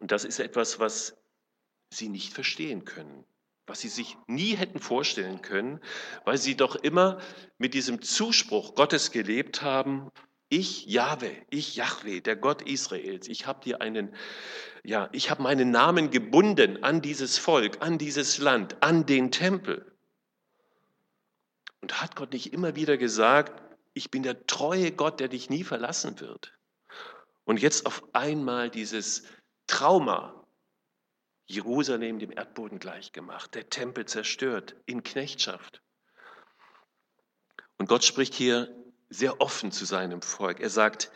Und 0.00 0.12
das 0.12 0.24
ist 0.24 0.38
etwas, 0.38 0.80
was 0.80 1.16
sie 1.90 2.10
nicht 2.10 2.34
verstehen 2.34 2.84
können 2.84 3.24
was 3.66 3.80
sie 3.80 3.88
sich 3.88 4.16
nie 4.26 4.56
hätten 4.56 4.78
vorstellen 4.78 5.40
können, 5.42 5.80
weil 6.24 6.38
sie 6.38 6.56
doch 6.56 6.76
immer 6.76 7.18
mit 7.58 7.74
diesem 7.74 8.02
Zuspruch 8.02 8.74
Gottes 8.74 9.10
gelebt 9.10 9.62
haben, 9.62 10.10
ich 10.48 10.86
Jahwe, 10.86 11.32
ich 11.50 11.74
Jahwe, 11.74 12.20
der 12.20 12.36
Gott 12.36 12.62
Israels, 12.62 13.28
ich 13.28 13.46
habe 13.46 13.64
dir 13.64 13.80
einen, 13.80 14.14
ja, 14.84 15.08
ich 15.12 15.30
habe 15.30 15.42
meinen 15.42 15.70
Namen 15.70 16.10
gebunden 16.10 16.84
an 16.84 17.00
dieses 17.00 17.38
Volk, 17.38 17.78
an 17.80 17.98
dieses 17.98 18.38
Land, 18.38 18.82
an 18.82 19.06
den 19.06 19.30
Tempel. 19.30 19.90
Und 21.80 22.00
hat 22.00 22.16
Gott 22.16 22.32
nicht 22.32 22.52
immer 22.52 22.76
wieder 22.76 22.96
gesagt, 22.96 23.62
ich 23.94 24.10
bin 24.10 24.22
der 24.22 24.46
treue 24.46 24.92
Gott, 24.92 25.20
der 25.20 25.28
dich 25.28 25.50
nie 25.50 25.64
verlassen 25.64 26.20
wird. 26.20 26.52
Und 27.44 27.60
jetzt 27.60 27.86
auf 27.86 28.02
einmal 28.14 28.70
dieses 28.70 29.24
Trauma, 29.66 30.43
Jerusalem 31.46 32.18
dem 32.18 32.32
Erdboden 32.32 32.78
gleichgemacht, 32.78 33.54
der 33.54 33.68
Tempel 33.68 34.06
zerstört, 34.06 34.76
in 34.86 35.02
Knechtschaft. 35.02 35.82
Und 37.76 37.88
Gott 37.88 38.04
spricht 38.04 38.34
hier 38.34 38.74
sehr 39.10 39.40
offen 39.40 39.70
zu 39.70 39.84
seinem 39.84 40.22
Volk. 40.22 40.60
Er 40.60 40.70
sagt, 40.70 41.10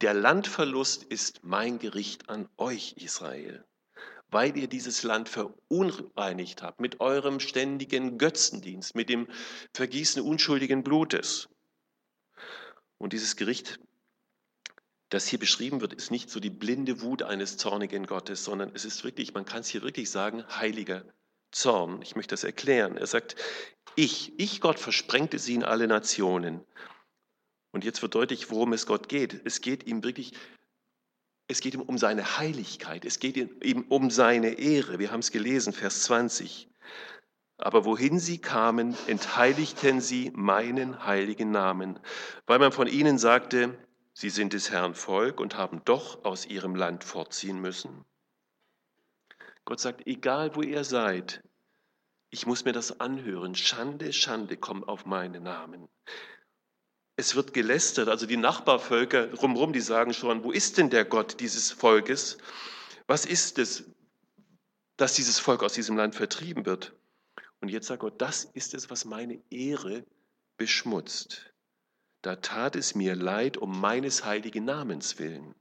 der 0.00 0.14
Landverlust 0.14 1.04
ist 1.04 1.44
mein 1.44 1.78
Gericht 1.78 2.28
an 2.28 2.48
euch, 2.56 2.94
Israel, 2.98 3.64
weil 4.28 4.56
ihr 4.56 4.68
dieses 4.68 5.04
Land 5.04 5.28
verunreinigt 5.28 6.62
habt 6.62 6.80
mit 6.80 7.00
eurem 7.00 7.40
ständigen 7.40 8.18
Götzendienst, 8.18 8.94
mit 8.94 9.08
dem 9.08 9.28
Vergießen 9.74 10.22
unschuldigen 10.22 10.82
Blutes. 10.82 11.48
Und 12.98 13.12
dieses 13.12 13.36
Gericht, 13.36 13.78
das 15.12 15.26
hier 15.26 15.38
beschrieben 15.38 15.82
wird, 15.82 15.92
ist 15.92 16.10
nicht 16.10 16.30
so 16.30 16.40
die 16.40 16.48
blinde 16.48 17.02
Wut 17.02 17.22
eines 17.22 17.58
zornigen 17.58 18.06
Gottes, 18.06 18.44
sondern 18.44 18.70
es 18.72 18.86
ist 18.86 19.04
wirklich, 19.04 19.34
man 19.34 19.44
kann 19.44 19.60
es 19.60 19.68
hier 19.68 19.82
wirklich 19.82 20.10
sagen, 20.10 20.42
heiliger 20.48 21.04
Zorn. 21.50 22.00
Ich 22.00 22.16
möchte 22.16 22.32
das 22.32 22.44
erklären. 22.44 22.96
Er 22.96 23.06
sagt, 23.06 23.36
ich, 23.94 24.32
ich 24.38 24.62
Gott 24.62 24.78
versprengte 24.78 25.38
sie 25.38 25.52
in 25.54 25.64
alle 25.64 25.86
Nationen. 25.86 26.64
Und 27.72 27.84
jetzt 27.84 28.00
wird 28.00 28.14
deutlich, 28.14 28.50
worum 28.50 28.72
es 28.72 28.86
Gott 28.86 29.10
geht. 29.10 29.42
Es 29.44 29.60
geht 29.60 29.86
ihm 29.86 30.02
wirklich, 30.02 30.32
es 31.46 31.60
geht 31.60 31.74
ihm 31.74 31.82
um 31.82 31.98
seine 31.98 32.38
Heiligkeit. 32.38 33.04
Es 33.04 33.18
geht 33.18 33.36
ihm 33.36 33.84
um 33.90 34.10
seine 34.10 34.58
Ehre. 34.58 34.98
Wir 34.98 35.10
haben 35.10 35.20
es 35.20 35.30
gelesen, 35.30 35.74
Vers 35.74 36.04
20. 36.04 36.70
Aber 37.58 37.84
wohin 37.84 38.18
sie 38.18 38.38
kamen, 38.38 38.96
entheiligten 39.08 40.00
sie 40.00 40.32
meinen 40.34 41.04
heiligen 41.04 41.50
Namen, 41.50 41.98
weil 42.46 42.58
man 42.58 42.72
von 42.72 42.86
ihnen 42.86 43.18
sagte, 43.18 43.76
sie 44.12 44.30
sind 44.30 44.52
des 44.52 44.70
Herrn 44.70 44.94
Volk 44.94 45.40
und 45.40 45.56
haben 45.56 45.82
doch 45.84 46.24
aus 46.24 46.46
ihrem 46.46 46.74
Land 46.74 47.04
fortziehen 47.04 47.60
müssen. 47.60 48.04
Gott 49.64 49.80
sagt, 49.80 50.06
egal 50.06 50.54
wo 50.56 50.62
ihr 50.62 50.84
seid, 50.84 51.42
ich 52.30 52.46
muss 52.46 52.64
mir 52.64 52.72
das 52.72 52.98
anhören. 52.98 53.54
Schande, 53.54 54.12
Schande, 54.12 54.56
komm 54.56 54.84
auf 54.84 55.04
meinen 55.04 55.42
Namen. 55.42 55.88
Es 57.16 57.36
wird 57.36 57.52
gelästert, 57.52 58.08
also 58.08 58.26
die 58.26 58.38
Nachbarvölker 58.38 59.28
drumherum, 59.28 59.72
die 59.72 59.82
sagen 59.82 60.14
schon, 60.14 60.42
wo 60.42 60.50
ist 60.50 60.78
denn 60.78 60.88
der 60.88 61.04
Gott 61.04 61.40
dieses 61.40 61.70
Volkes? 61.70 62.38
Was 63.06 63.26
ist 63.26 63.58
es, 63.58 63.84
dass 64.96 65.14
dieses 65.14 65.38
Volk 65.38 65.62
aus 65.62 65.74
diesem 65.74 65.96
Land 65.96 66.14
vertrieben 66.14 66.64
wird? 66.64 66.94
Und 67.60 67.68
jetzt 67.68 67.86
sagt 67.86 68.00
Gott, 68.00 68.20
das 68.20 68.44
ist 68.44 68.72
es, 68.72 68.90
was 68.90 69.04
meine 69.04 69.40
Ehre 69.50 70.04
beschmutzt. 70.56 71.51
Da 72.22 72.36
tat 72.36 72.76
es 72.76 72.94
mir 72.94 73.16
leid 73.16 73.56
um 73.56 73.80
meines 73.80 74.24
heiligen 74.24 74.64
Namens 74.64 75.18
willen. 75.18 75.54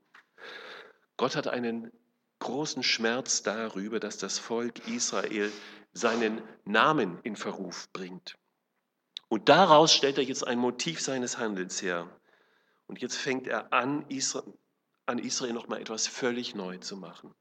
Gott 1.17 1.35
hat 1.35 1.47
einen 1.47 1.91
großen 2.39 2.83
Schmerz 2.83 3.43
darüber, 3.43 3.99
dass 3.99 4.17
das 4.17 4.39
Volk 4.39 4.87
Israel 4.87 5.51
seinen 5.93 6.41
Namen 6.65 7.19
in 7.23 7.35
Verruf 7.35 7.89
bringt. 7.93 8.37
Und 9.27 9.49
daraus 9.49 9.93
stellt 9.93 10.17
er 10.17 10.23
jetzt 10.23 10.45
ein 10.45 10.59
Motiv 10.59 11.01
seines 11.01 11.37
Handelns 11.37 11.81
her. 11.81 12.09
Und 12.87 13.01
jetzt 13.01 13.15
fängt 13.15 13.47
er 13.47 13.71
an, 13.73 14.05
Israel, 14.09 14.53
an 15.05 15.19
Israel 15.19 15.53
nochmal 15.53 15.81
etwas 15.81 16.07
völlig 16.07 16.53
neu 16.53 16.77
zu 16.77 16.97
machen. 16.97 17.33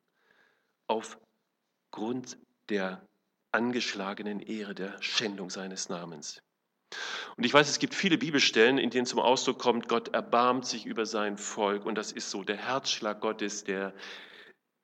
Aufgrund 0.86 2.38
der 2.68 3.06
angeschlagenen 3.52 4.40
Ehre, 4.40 4.74
der 4.74 5.00
Schändung 5.02 5.50
seines 5.50 5.88
Namens. 5.88 6.42
Und 7.36 7.44
ich 7.44 7.54
weiß, 7.54 7.68
es 7.68 7.78
gibt 7.78 7.94
viele 7.94 8.18
Bibelstellen, 8.18 8.78
in 8.78 8.90
denen 8.90 9.06
zum 9.06 9.20
Ausdruck 9.20 9.58
kommt, 9.58 9.88
Gott 9.88 10.08
erbarmt 10.14 10.66
sich 10.66 10.86
über 10.86 11.06
sein 11.06 11.38
Volk. 11.38 11.86
Und 11.86 11.94
das 11.94 12.12
ist 12.12 12.30
so 12.30 12.42
der 12.42 12.56
Herzschlag 12.56 13.20
Gottes, 13.20 13.64
der 13.64 13.94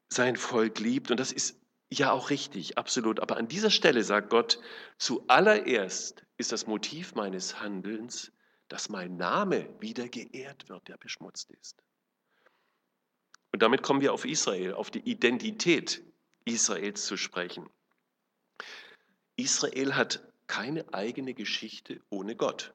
sein 0.09 0.37
Volk 0.37 0.79
liebt. 0.79 1.11
Und 1.11 1.19
das 1.19 1.33
ist 1.33 1.61
ja 1.91 2.13
auch 2.13 2.31
richtig, 2.31 2.79
absolut. 2.79 3.21
Aber 3.21 3.37
an 3.37 3.49
dieser 3.49 3.71
Stelle 3.71 4.03
sagt 4.03 4.31
Gott, 4.31 4.59
zuallererst 4.99 6.25
ist 6.37 6.53
das 6.53 6.67
Motiv 6.67 7.15
meines 7.15 7.61
Handelns, 7.61 8.33
dass 8.69 8.89
mein 8.89 9.17
Name 9.17 9.69
wieder 9.81 10.09
geehrt 10.09 10.69
wird, 10.69 10.89
der 10.89 10.97
beschmutzt 10.97 11.51
ist. 11.51 11.83
Und 13.53 13.63
damit 13.63 13.83
kommen 13.83 14.01
wir 14.01 14.13
auf 14.13 14.25
Israel, 14.25 14.75
auf 14.75 14.91
die 14.91 15.01
Identität 15.01 16.03
Israels 16.45 17.05
zu 17.07 17.17
sprechen. 17.17 17.69
Israel 19.37 19.95
hat 19.95 20.21
keine 20.47 20.93
eigene 20.93 21.35
Geschichte 21.35 22.01
ohne 22.11 22.37
Gott. 22.37 22.75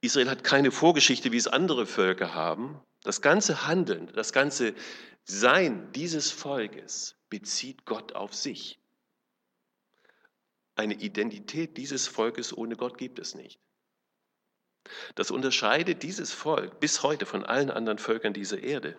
Israel 0.00 0.30
hat 0.30 0.44
keine 0.44 0.70
Vorgeschichte, 0.70 1.32
wie 1.32 1.36
es 1.36 1.46
andere 1.46 1.86
Völker 1.86 2.34
haben. 2.34 2.80
Das 3.02 3.20
ganze 3.20 3.66
Handeln, 3.66 4.10
das 4.14 4.32
ganze 4.32 4.74
Sein 5.24 5.92
dieses 5.92 6.30
Volkes 6.30 7.16
bezieht 7.28 7.84
Gott 7.84 8.14
auf 8.14 8.34
sich. 8.34 8.78
Eine 10.74 10.94
Identität 10.94 11.76
dieses 11.76 12.08
Volkes 12.08 12.56
ohne 12.56 12.76
Gott 12.76 12.96
gibt 12.96 13.18
es 13.18 13.34
nicht. 13.34 13.60
Das 15.14 15.30
unterscheidet 15.30 16.02
dieses 16.02 16.32
Volk 16.32 16.80
bis 16.80 17.02
heute 17.02 17.26
von 17.26 17.44
allen 17.44 17.70
anderen 17.70 17.98
Völkern 17.98 18.32
dieser 18.32 18.62
Erde. 18.62 18.96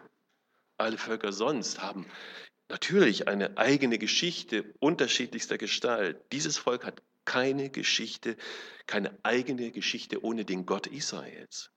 Alle 0.78 0.98
Völker 0.98 1.34
sonst 1.34 1.82
haben 1.82 2.06
natürlich 2.70 3.28
eine 3.28 3.58
eigene 3.58 3.98
Geschichte 3.98 4.74
unterschiedlichster 4.80 5.58
Gestalt. 5.58 6.22
Dieses 6.32 6.58
Volk 6.58 6.86
hat 6.86 7.02
keine 7.26 7.70
Geschichte, 7.70 8.38
keine 8.88 9.18
eigene 9.24 9.72
Geschichte 9.72 10.24
ohne 10.24 10.46
den 10.46 10.66
Gott 10.66 10.88
Israels. 10.88 11.72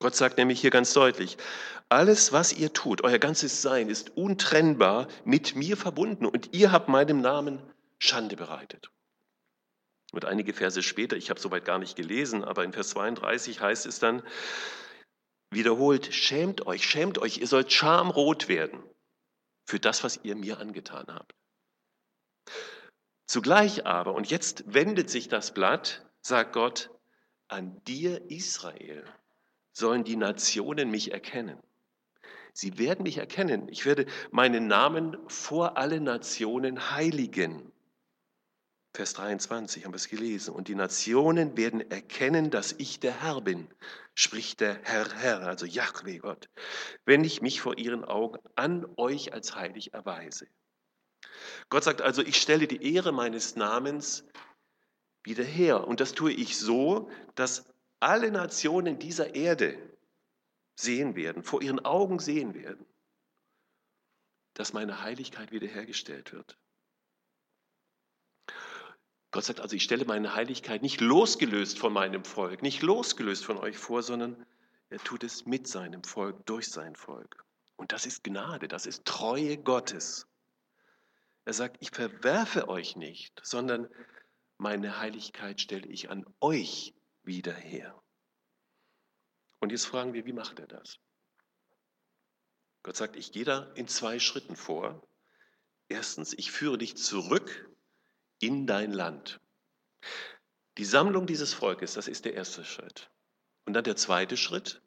Gott 0.00 0.14
sagt 0.14 0.38
nämlich 0.38 0.60
hier 0.60 0.70
ganz 0.70 0.92
deutlich, 0.92 1.36
alles, 1.88 2.32
was 2.32 2.52
ihr 2.52 2.72
tut, 2.72 3.02
euer 3.02 3.18
ganzes 3.18 3.62
Sein 3.62 3.88
ist 3.88 4.16
untrennbar 4.16 5.08
mit 5.24 5.56
mir 5.56 5.76
verbunden 5.76 6.24
und 6.24 6.54
ihr 6.54 6.70
habt 6.70 6.88
meinem 6.88 7.20
Namen 7.20 7.60
Schande 7.98 8.36
bereitet. 8.36 8.90
Und 10.12 10.24
einige 10.24 10.54
Verse 10.54 10.82
später, 10.82 11.16
ich 11.16 11.30
habe 11.30 11.40
soweit 11.40 11.64
gar 11.64 11.78
nicht 11.78 11.96
gelesen, 11.96 12.44
aber 12.44 12.64
in 12.64 12.72
Vers 12.72 12.90
32 12.90 13.60
heißt 13.60 13.86
es 13.86 13.98
dann 13.98 14.22
wiederholt, 15.50 16.14
schämt 16.14 16.66
euch, 16.66 16.84
schämt 16.84 17.18
euch, 17.18 17.38
ihr 17.38 17.46
sollt 17.46 17.72
schamrot 17.72 18.48
werden 18.48 18.82
für 19.66 19.80
das, 19.80 20.04
was 20.04 20.20
ihr 20.22 20.36
mir 20.36 20.60
angetan 20.60 21.06
habt. 21.08 21.34
Zugleich 23.28 23.84
aber, 23.84 24.14
und 24.14 24.30
jetzt 24.30 24.64
wendet 24.72 25.10
sich 25.10 25.28
das 25.28 25.52
Blatt, 25.52 26.02
sagt 26.22 26.54
Gott, 26.54 26.90
an 27.46 27.78
dir 27.84 28.30
Israel 28.30 29.04
sollen 29.70 30.02
die 30.02 30.16
Nationen 30.16 30.90
mich 30.90 31.12
erkennen. 31.12 31.58
Sie 32.54 32.78
werden 32.78 33.02
mich 33.02 33.18
erkennen. 33.18 33.68
Ich 33.68 33.84
werde 33.84 34.06
meinen 34.30 34.66
Namen 34.66 35.18
vor 35.28 35.76
alle 35.76 36.00
Nationen 36.00 36.90
heiligen. 36.90 37.70
Vers 38.94 39.12
23 39.12 39.84
haben 39.84 39.92
wir 39.92 39.96
es 39.96 40.08
gelesen. 40.08 40.54
Und 40.54 40.68
die 40.68 40.74
Nationen 40.74 41.54
werden 41.58 41.82
erkennen, 41.90 42.50
dass 42.50 42.72
ich 42.78 42.98
der 42.98 43.20
Herr 43.20 43.42
bin, 43.42 43.68
spricht 44.14 44.60
der 44.60 44.80
Herr, 44.84 45.06
Herr, 45.14 45.42
also 45.42 45.66
Yahweh 45.66 46.16
Gott, 46.16 46.48
wenn 47.04 47.24
ich 47.24 47.42
mich 47.42 47.60
vor 47.60 47.76
ihren 47.76 48.06
Augen 48.06 48.38
an 48.56 48.86
euch 48.96 49.34
als 49.34 49.54
heilig 49.54 49.92
erweise. 49.92 50.48
Gott 51.70 51.84
sagt 51.84 52.00
also, 52.00 52.22
ich 52.22 52.40
stelle 52.40 52.66
die 52.66 52.94
Ehre 52.94 53.12
meines 53.12 53.56
Namens 53.56 54.24
wieder 55.22 55.44
her. 55.44 55.86
Und 55.86 56.00
das 56.00 56.12
tue 56.12 56.32
ich 56.32 56.58
so, 56.58 57.10
dass 57.34 57.66
alle 58.00 58.30
Nationen 58.30 58.98
dieser 58.98 59.34
Erde 59.34 59.76
sehen 60.76 61.16
werden, 61.16 61.42
vor 61.42 61.60
ihren 61.62 61.84
Augen 61.84 62.18
sehen 62.18 62.54
werden, 62.54 62.86
dass 64.54 64.72
meine 64.72 65.02
Heiligkeit 65.02 65.52
wiederhergestellt 65.52 66.32
wird. 66.32 66.56
Gott 69.30 69.44
sagt 69.44 69.60
also, 69.60 69.76
ich 69.76 69.82
stelle 69.82 70.06
meine 70.06 70.34
Heiligkeit 70.34 70.80
nicht 70.80 71.00
losgelöst 71.02 71.78
von 71.78 71.92
meinem 71.92 72.24
Volk, 72.24 72.62
nicht 72.62 72.80
losgelöst 72.82 73.44
von 73.44 73.58
euch 73.58 73.76
vor, 73.76 74.02
sondern 74.02 74.46
er 74.88 74.98
tut 74.98 75.22
es 75.22 75.44
mit 75.44 75.68
seinem 75.68 76.02
Volk, 76.02 76.46
durch 76.46 76.68
sein 76.70 76.96
Volk. 76.96 77.44
Und 77.76 77.92
das 77.92 78.06
ist 78.06 78.24
Gnade, 78.24 78.68
das 78.68 78.86
ist 78.86 79.04
Treue 79.04 79.58
Gottes. 79.58 80.26
Er 81.48 81.54
sagt, 81.54 81.78
ich 81.80 81.90
verwerfe 81.92 82.68
euch 82.68 82.94
nicht, 82.94 83.40
sondern 83.42 83.88
meine 84.58 84.98
Heiligkeit 84.98 85.62
stelle 85.62 85.86
ich 85.86 86.10
an 86.10 86.26
euch 86.40 86.94
wieder 87.22 87.54
her. 87.54 87.98
Und 89.58 89.72
jetzt 89.72 89.86
fragen 89.86 90.12
wir, 90.12 90.26
wie 90.26 90.34
macht 90.34 90.58
er 90.58 90.66
das? 90.66 90.98
Gott 92.82 92.96
sagt, 92.96 93.16
ich 93.16 93.32
gehe 93.32 93.46
da 93.46 93.72
in 93.76 93.88
zwei 93.88 94.18
Schritten 94.18 94.56
vor. 94.56 95.08
Erstens, 95.88 96.34
ich 96.34 96.50
führe 96.52 96.76
dich 96.76 96.98
zurück 96.98 97.74
in 98.40 98.66
dein 98.66 98.92
Land. 98.92 99.40
Die 100.76 100.84
Sammlung 100.84 101.26
dieses 101.26 101.54
Volkes, 101.54 101.94
das 101.94 102.08
ist 102.08 102.26
der 102.26 102.34
erste 102.34 102.62
Schritt. 102.62 103.10
Und 103.64 103.72
dann 103.72 103.84
der 103.84 103.96
zweite 103.96 104.36
Schritt, 104.36 104.82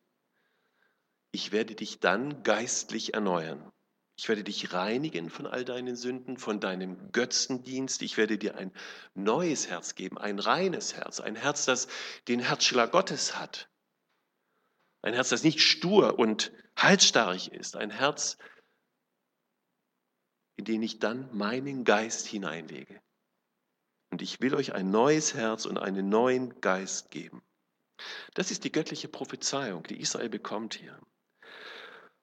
ich 1.31 1.51
werde 1.51 1.73
dich 1.73 2.01
dann 2.01 2.43
geistlich 2.43 3.15
erneuern. 3.15 3.73
Ich 4.21 4.29
werde 4.29 4.43
dich 4.43 4.71
reinigen 4.71 5.31
von 5.31 5.47
all 5.47 5.65
deinen 5.65 5.95
Sünden, 5.95 6.37
von 6.37 6.59
deinem 6.59 7.11
Götzendienst. 7.11 8.03
Ich 8.03 8.17
werde 8.17 8.37
dir 8.37 8.55
ein 8.55 8.71
neues 9.15 9.67
Herz 9.67 9.95
geben, 9.95 10.19
ein 10.19 10.37
reines 10.37 10.93
Herz, 10.93 11.19
ein 11.19 11.35
Herz, 11.35 11.65
das 11.65 11.87
den 12.27 12.39
Herzschlag 12.39 12.91
Gottes 12.91 13.39
hat. 13.39 13.67
Ein 15.01 15.15
Herz, 15.15 15.29
das 15.29 15.41
nicht 15.41 15.59
stur 15.59 16.19
und 16.19 16.51
halsstarrig 16.75 17.51
ist. 17.51 17.75
Ein 17.75 17.89
Herz, 17.89 18.37
in 20.55 20.65
den 20.65 20.83
ich 20.83 20.99
dann 20.99 21.35
meinen 21.35 21.83
Geist 21.83 22.27
hineinlege. 22.27 23.01
Und 24.11 24.21
ich 24.21 24.39
will 24.39 24.53
euch 24.53 24.73
ein 24.73 24.91
neues 24.91 25.33
Herz 25.33 25.65
und 25.65 25.79
einen 25.79 26.09
neuen 26.09 26.61
Geist 26.61 27.09
geben. 27.09 27.41
Das 28.35 28.51
ist 28.51 28.65
die 28.65 28.71
göttliche 28.71 29.07
Prophezeiung, 29.07 29.81
die 29.81 29.99
Israel 29.99 30.29
bekommt 30.29 30.75
hier. 30.75 31.01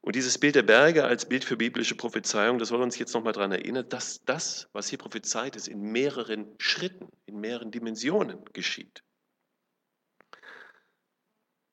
Und 0.00 0.14
dieses 0.16 0.38
Bild 0.38 0.54
der 0.54 0.62
Berge 0.62 1.04
als 1.04 1.28
Bild 1.28 1.44
für 1.44 1.56
biblische 1.56 1.94
Prophezeiung, 1.94 2.58
das 2.58 2.68
soll 2.68 2.80
uns 2.80 2.98
jetzt 2.98 3.14
nochmal 3.14 3.32
daran 3.32 3.52
erinnern, 3.52 3.88
dass 3.88 4.24
das, 4.24 4.68
was 4.72 4.88
hier 4.88 4.98
prophezeit 4.98 5.56
ist, 5.56 5.68
in 5.68 5.80
mehreren 5.80 6.54
Schritten, 6.58 7.08
in 7.26 7.40
mehreren 7.40 7.70
Dimensionen 7.70 8.44
geschieht. 8.52 9.02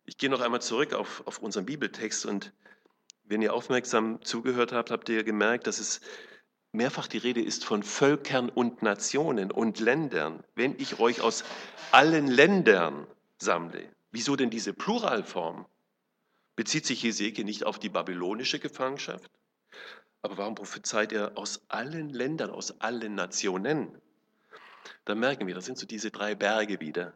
Ich 0.06 0.18
gehe 0.18 0.30
noch 0.30 0.42
einmal 0.42 0.62
zurück 0.62 0.94
auf, 0.94 1.26
auf 1.26 1.40
unseren 1.40 1.66
Bibeltext 1.66 2.26
und 2.26 2.54
wenn 3.24 3.42
ihr 3.42 3.54
aufmerksam 3.54 4.24
zugehört 4.24 4.72
habt, 4.72 4.92
habt 4.92 5.10
ihr 5.10 5.24
gemerkt, 5.24 5.66
dass 5.66 5.80
es 5.80 6.02
mehrfach 6.72 7.08
die 7.08 7.18
Rede 7.18 7.42
ist 7.42 7.66
von 7.66 7.82
Völkern 7.82 8.50
und 8.50 8.84
Nationen 8.84 9.52
und 9.52 9.80
Ländern. 9.80 10.44
Wenn 10.54 10.78
ich 10.78 11.00
euch 11.00 11.22
aus 11.22 11.44
allen 11.92 12.28
Ländern 12.28 13.08
sammle, 13.38 13.90
wieso 14.12 14.36
denn 14.36 14.50
diese 14.50 14.74
Pluralform? 14.74 15.66
Bezieht 16.56 16.86
sich 16.86 17.04
Hesekiel 17.04 17.44
nicht 17.44 17.66
auf 17.66 17.80
die 17.80 17.90
babylonische 17.90 18.60
Gefangenschaft? 18.60 19.30
Aber 20.22 20.38
warum 20.38 20.56
prophezeit 20.56 21.12
er 21.12 21.38
aus 21.38 21.62
allen 21.68 22.10
Ländern, 22.10 22.50
aus 22.50 22.80
allen 22.82 23.16
Nationen? 23.16 24.02
Da 25.04 25.16
merken 25.16 25.48
wir, 25.48 25.54
das 25.54 25.66
sind 25.66 25.78
so 25.78 25.86
diese 25.86 26.12
drei 26.12 26.34
Berge 26.34 26.80
wieder. 26.80 27.14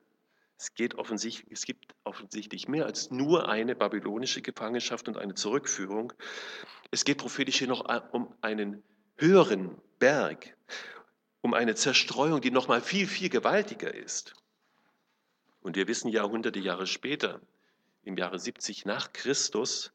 Es, 0.58 0.74
geht 0.74 0.96
offensichtlich, 0.96 1.52
es 1.52 1.66
gibt 1.66 1.96
offensichtlich 2.04 2.68
mehr 2.68 2.86
als 2.86 3.12
nur 3.12 3.48
eine 3.48 3.76
babylonische 3.76 4.42
Gefangenschaft 4.42 5.08
und 5.08 5.18
eine 5.18 5.34
Zurückführung. 5.34 6.12
Es 6.92 7.06
geht 7.06 7.20
prophetisch 7.20 7.60
hier 7.60 7.68
noch 7.68 7.86
um 8.12 8.36
einen 8.42 8.84
höheren 9.18 9.80
Berg, 10.00 10.58
um 11.42 11.54
eine 11.54 11.76
Zerstreuung, 11.76 12.42
die 12.42 12.52
noch 12.52 12.68
mal 12.68 12.82
viel, 12.82 13.08
viel 13.08 13.30
gewaltiger 13.30 13.94
ist. 13.94 14.36
Und 15.62 15.78
wir 15.78 15.88
wissen, 15.88 16.10
Jahrhunderte 16.10 16.60
Jahre 16.60 16.88
später, 16.88 17.42
im 18.10 18.18
Jahre 18.18 18.40
70 18.40 18.86
nach 18.86 19.14
Christus, 19.14 19.94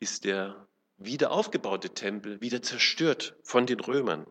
ist 0.00 0.24
der 0.24 0.66
wieder 0.96 1.30
aufgebaute 1.30 1.90
Tempel 1.90 2.40
wieder 2.40 2.62
zerstört 2.62 3.36
von 3.42 3.66
den 3.66 3.80
Römern. 3.80 4.26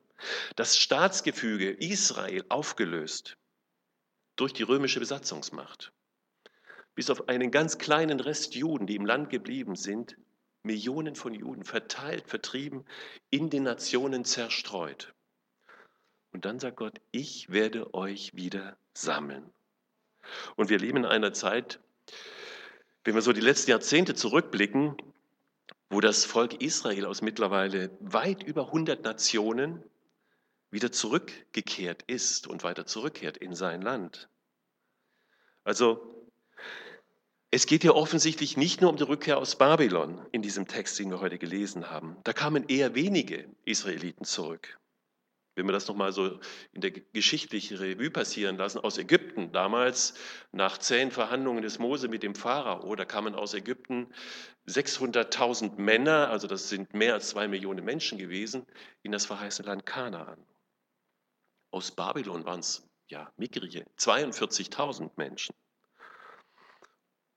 Das 0.56 0.78
Staatsgefüge 0.78 1.72
Israel 1.72 2.44
aufgelöst 2.50 3.38
durch 4.36 4.54
die 4.54 4.64
römische 4.64 5.00
Besatzungsmacht. 5.00 5.92
Bis 6.96 7.10
auf 7.10 7.28
einen 7.30 7.52
ganz 7.52 7.78
kleinen 7.78 8.20
Rest 8.20 8.56
Juden, 8.56 8.88
die 8.88 8.96
im 8.96 9.06
Land 9.06 9.30
geblieben 9.30 9.76
sind, 9.76 10.18
Millionen 10.64 11.16
von 11.16 11.34
Juden 11.34 11.66
verteilt, 11.66 12.28
vertrieben, 12.28 12.86
in 13.30 13.50
den 13.50 13.64
Nationen 13.64 14.26
zerstreut. 14.26 15.14
Und 16.32 16.46
dann 16.46 16.60
sagt 16.60 16.78
Gott, 16.78 17.00
ich 17.12 17.52
werde 17.52 17.94
euch 17.94 18.34
wieder 18.34 18.78
sammeln. 18.94 19.52
Und 20.56 20.70
wir 20.70 20.80
leben 20.80 21.00
in 21.00 21.06
einer 21.06 21.34
Zeit, 21.34 21.80
wenn 23.04 23.16
wir 23.16 23.22
so 23.22 23.34
die 23.34 23.42
letzten 23.42 23.72
Jahrzehnte 23.72 24.16
zurückblicken, 24.16 24.96
wo 25.90 26.00
das 26.00 26.26
Volk 26.26 26.62
Israel 26.62 27.06
aus 27.06 27.22
mittlerweile 27.22 27.92
weit 28.00 28.44
über 28.44 28.68
100 28.68 29.04
Nationen 29.04 29.84
wieder 30.72 30.92
zurückgekehrt 30.92 32.04
ist 32.08 32.48
und 32.48 32.64
weiter 32.64 32.86
zurückkehrt 32.86 33.38
in 33.38 33.54
sein 33.54 33.82
Land. 33.82 34.30
Also 35.64 36.26
es 37.52 37.68
geht 37.68 37.84
ja 37.84 37.92
offensichtlich 37.92 38.58
nicht 38.58 38.82
nur 38.82 38.90
um 38.90 38.98
die 38.98 39.04
Rückkehr 39.04 39.38
aus 39.38 39.56
Babylon 39.58 40.26
in 40.32 40.42
diesem 40.42 40.68
Text, 40.68 40.98
den 40.98 41.12
wir 41.12 41.22
heute 41.22 41.38
gelesen 41.38 41.92
haben. 41.92 42.18
Da 42.24 42.34
kamen 42.34 42.68
eher 42.68 42.96
wenige 42.96 43.48
Israeliten 43.64 44.26
zurück. 44.26 44.80
Wenn 45.56 45.68
wir 45.68 45.74
das 45.74 45.88
nochmal 45.88 46.12
so 46.12 46.40
in 46.72 46.82
der 46.82 46.92
geschichtlichen 46.92 47.78
Revue 47.78 48.10
passieren 48.10 48.58
lassen, 48.58 48.80
aus 48.80 48.98
Ägypten 48.98 49.52
damals, 49.52 50.16
nach 50.52 50.80
zehn 50.80 51.12
Verhandlungen 51.12 51.62
des 51.62 51.78
Mose 51.78 52.08
mit 52.08 52.24
dem 52.24 52.34
Pharao, 52.34 52.96
da 52.96 53.06
kamen 53.06 53.36
aus 53.36 53.54
Ägypten 53.54 54.12
600.000 54.68 55.78
Männer, 55.78 56.30
also 56.30 56.48
das 56.48 56.70
sind 56.70 56.94
mehr 56.94 57.14
als 57.14 57.30
zwei 57.30 57.48
Millionen 57.48 57.86
Menschen 57.86 58.18
gewesen, 58.18 58.66
in 59.04 59.12
das 59.12 59.26
verheißene 59.26 59.68
Land 59.68 59.86
Kanaan. 59.86 60.44
Aus 61.72 61.92
Babylon 61.92 62.46
waren 62.46 62.62
es 62.62 62.88
ja 63.10 63.32
mickrige 63.38 63.86
42.000 63.98 65.12
Menschen. 65.18 65.56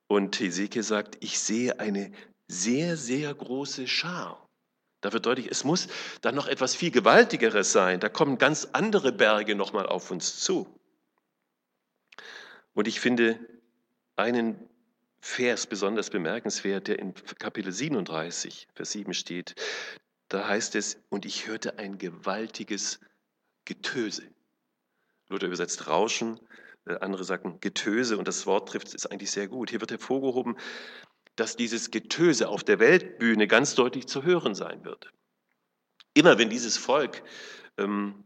Und 0.08 0.38
Hesekiel 0.38 0.82
sagt, 0.82 1.22
ich 1.22 1.38
sehe 1.38 1.80
eine 1.80 2.12
sehr, 2.48 2.96
sehr 2.96 3.34
große 3.34 3.88
Schar. 3.88 4.45
Da 5.06 5.12
wird 5.12 5.24
deutlich, 5.24 5.48
es 5.48 5.62
muss 5.62 5.86
dann 6.20 6.34
noch 6.34 6.48
etwas 6.48 6.74
viel 6.74 6.90
Gewaltigeres 6.90 7.70
sein. 7.70 8.00
Da 8.00 8.08
kommen 8.08 8.38
ganz 8.38 8.70
andere 8.72 9.12
Berge 9.12 9.54
nochmal 9.54 9.86
auf 9.86 10.10
uns 10.10 10.40
zu. 10.40 10.66
Und 12.74 12.88
ich 12.88 12.98
finde 12.98 13.38
einen 14.16 14.68
Vers 15.20 15.68
besonders 15.68 16.10
bemerkenswert, 16.10 16.88
der 16.88 16.98
in 16.98 17.14
Kapitel 17.38 17.70
37, 17.70 18.66
Vers 18.74 18.90
7 18.90 19.14
steht. 19.14 19.54
Da 20.26 20.48
heißt 20.48 20.74
es, 20.74 20.98
und 21.08 21.24
ich 21.24 21.46
hörte 21.46 21.78
ein 21.78 21.98
gewaltiges 21.98 22.98
Getöse. 23.64 24.24
Luther 25.28 25.46
übersetzt 25.46 25.86
Rauschen, 25.86 26.40
äh, 26.84 26.96
andere 26.96 27.22
sagen 27.22 27.60
Getöse 27.60 28.18
und 28.18 28.26
das 28.26 28.44
Wort 28.44 28.70
trifft 28.70 28.92
es 28.92 29.06
eigentlich 29.06 29.30
sehr 29.30 29.46
gut. 29.46 29.70
Hier 29.70 29.80
wird 29.80 29.92
hervorgehoben, 29.92 30.56
dass 31.36 31.56
dieses 31.56 31.90
Getöse 31.90 32.48
auf 32.48 32.64
der 32.64 32.78
Weltbühne 32.78 33.46
ganz 33.46 33.74
deutlich 33.74 34.06
zu 34.06 34.22
hören 34.22 34.54
sein 34.54 34.84
wird. 34.84 35.12
Immer 36.14 36.38
wenn 36.38 36.50
dieses 36.50 36.76
Volk 36.78 37.22
ähm, 37.76 38.24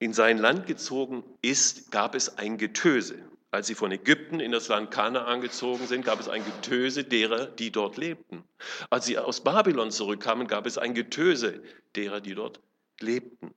in 0.00 0.12
sein 0.12 0.38
Land 0.38 0.66
gezogen 0.66 1.24
ist, 1.42 1.90
gab 1.92 2.14
es 2.14 2.36
ein 2.38 2.58
Getöse. 2.58 3.24
Als 3.52 3.68
sie 3.68 3.76
von 3.76 3.92
Ägypten 3.92 4.40
in 4.40 4.50
das 4.50 4.66
Land 4.66 4.90
Kanaan 4.90 5.40
gezogen 5.40 5.86
sind, 5.86 6.04
gab 6.04 6.18
es 6.18 6.28
ein 6.28 6.44
Getöse 6.44 7.04
derer, 7.04 7.46
die 7.46 7.70
dort 7.70 7.96
lebten. 7.96 8.42
Als 8.90 9.06
sie 9.06 9.16
aus 9.16 9.44
Babylon 9.44 9.92
zurückkamen, 9.92 10.48
gab 10.48 10.66
es 10.66 10.76
ein 10.76 10.92
Getöse 10.92 11.62
derer, 11.94 12.20
die 12.20 12.34
dort 12.34 12.60
lebten. 13.00 13.54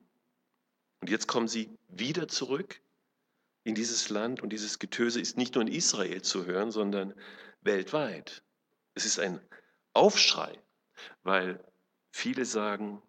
Und 1.00 1.10
jetzt 1.10 1.26
kommen 1.26 1.48
sie 1.48 1.68
wieder 1.88 2.28
zurück 2.28 2.80
in 3.64 3.74
dieses 3.74 4.08
Land 4.08 4.40
und 4.40 4.50
dieses 4.50 4.78
Getöse 4.78 5.20
ist 5.20 5.36
nicht 5.36 5.56
nur 5.56 5.62
in 5.62 5.68
Israel 5.68 6.22
zu 6.22 6.46
hören, 6.46 6.70
sondern 6.70 7.12
weltweit. 7.62 8.42
Es 8.98 9.06
ist 9.06 9.20
ein 9.20 9.40
Aufschrei, 9.92 10.60
weil 11.22 11.64
viele 12.10 12.44
sagen, 12.44 13.00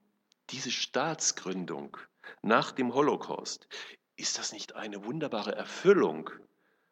diese 0.51 0.69
Staatsgründung 0.69 1.97
nach 2.43 2.71
dem 2.71 2.93
Holocaust, 2.93 3.67
ist 4.15 4.37
das 4.37 4.53
nicht 4.53 4.75
eine 4.75 5.03
wunderbare 5.03 5.55
Erfüllung 5.55 6.29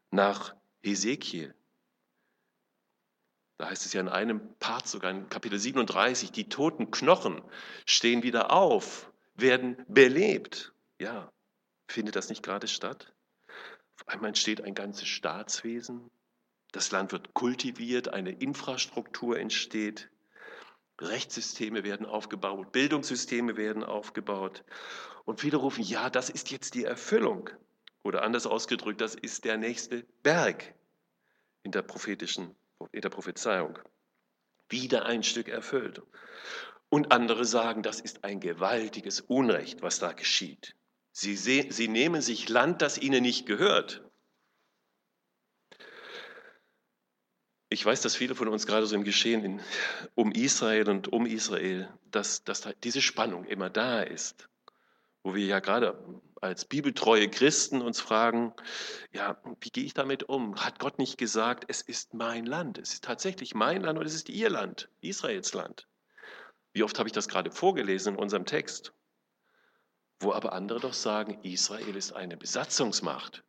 nach 0.09 0.55
Hesekiel? 0.81 1.53
Da 3.59 3.69
heißt 3.69 3.85
es 3.85 3.93
ja 3.93 4.01
in 4.01 4.09
einem 4.09 4.55
Part, 4.55 4.87
sogar 4.87 5.11
in 5.11 5.29
Kapitel 5.29 5.59
37, 5.59 6.31
die 6.31 6.49
toten 6.49 6.89
Knochen 6.89 7.43
stehen 7.85 8.23
wieder 8.23 8.49
auf, 8.49 9.13
werden 9.35 9.77
belebt. 9.87 10.73
Ja, 10.99 11.31
findet 11.87 12.15
das 12.15 12.29
nicht 12.29 12.41
gerade 12.41 12.67
statt? 12.67 13.13
Auf 13.99 14.07
einmal 14.07 14.29
entsteht 14.29 14.61
ein 14.61 14.73
ganzes 14.73 15.07
Staatswesen, 15.07 16.09
das 16.71 16.91
Land 16.91 17.11
wird 17.11 17.33
kultiviert, 17.33 18.09
eine 18.09 18.31
Infrastruktur 18.31 19.39
entsteht, 19.39 20.09
Rechtssysteme 20.99 21.83
werden 21.83 22.05
aufgebaut, 22.05 22.71
Bildungssysteme 22.71 23.55
werden 23.55 23.83
aufgebaut. 23.83 24.63
Und 25.25 25.41
viele 25.41 25.57
rufen, 25.57 25.83
ja, 25.83 26.09
das 26.09 26.29
ist 26.29 26.49
jetzt 26.49 26.73
die 26.73 26.85
Erfüllung. 26.85 27.49
Oder 28.03 28.23
anders 28.23 28.47
ausgedrückt, 28.47 29.01
das 29.01 29.15
ist 29.15 29.45
der 29.45 29.57
nächste 29.57 30.05
Berg 30.23 30.73
in 31.63 31.71
der 31.71 31.81
prophetischen, 31.81 32.55
in 32.91 33.01
der 33.01 33.09
Prophezeiung. 33.09 33.77
Wieder 34.69 35.05
ein 35.05 35.23
Stück 35.23 35.49
erfüllt. 35.49 36.01
Und 36.89 37.11
andere 37.11 37.45
sagen, 37.45 37.83
das 37.83 37.99
ist 37.99 38.23
ein 38.23 38.39
gewaltiges 38.39 39.21
Unrecht, 39.21 39.81
was 39.81 39.99
da 39.99 40.13
geschieht. 40.13 40.75
Sie, 41.11 41.35
sie 41.35 41.87
nehmen 41.87 42.21
sich 42.21 42.47
Land, 42.47 42.81
das 42.81 42.97
ihnen 42.97 43.23
nicht 43.23 43.45
gehört. 43.45 44.06
Ich 47.69 47.85
weiß, 47.85 48.01
dass 48.01 48.15
viele 48.15 48.33
von 48.33 48.47
uns 48.47 48.65
gerade 48.65 48.85
so 48.85 48.95
im 48.95 49.03
Geschehen 49.03 49.43
in, 49.43 49.61
um 50.15 50.31
Israel 50.31 50.89
und 50.89 51.11
um 51.11 51.25
Israel, 51.25 51.89
dass, 52.11 52.45
dass 52.45 52.61
da 52.61 52.71
diese 52.83 53.01
Spannung 53.01 53.43
immer 53.43 53.69
da 53.69 54.01
ist, 54.01 54.47
wo 55.21 55.35
wir 55.35 55.45
ja 55.45 55.59
gerade 55.59 56.01
als 56.39 56.63
bibeltreue 56.63 57.29
Christen 57.29 57.81
uns 57.81 57.99
fragen, 57.99 58.53
ja, 59.11 59.41
wie 59.59 59.69
gehe 59.69 59.83
ich 59.83 59.93
damit 59.93 60.23
um? 60.23 60.55
Hat 60.63 60.79
Gott 60.79 60.97
nicht 60.97 61.17
gesagt, 61.17 61.65
es 61.67 61.81
ist 61.81 62.13
mein 62.13 62.45
Land, 62.45 62.77
es 62.77 62.93
ist 62.93 63.03
tatsächlich 63.03 63.53
mein 63.53 63.81
Land 63.81 63.99
und 63.99 64.05
es 64.05 64.15
ist 64.15 64.29
ihr 64.29 64.49
Land, 64.49 64.89
Israels 65.01 65.53
Land? 65.53 65.87
Wie 66.71 66.83
oft 66.83 66.97
habe 66.99 67.09
ich 67.09 67.13
das 67.13 67.27
gerade 67.27 67.51
vorgelesen 67.51 68.13
in 68.13 68.19
unserem 68.19 68.45
Text? 68.45 68.93
Wo 70.19 70.31
aber 70.31 70.53
andere 70.53 70.79
doch 70.79 70.93
sagen, 70.93 71.39
Israel 71.43 71.97
ist 71.97 72.13
eine 72.13 72.37
Besatzungsmacht 72.37 73.43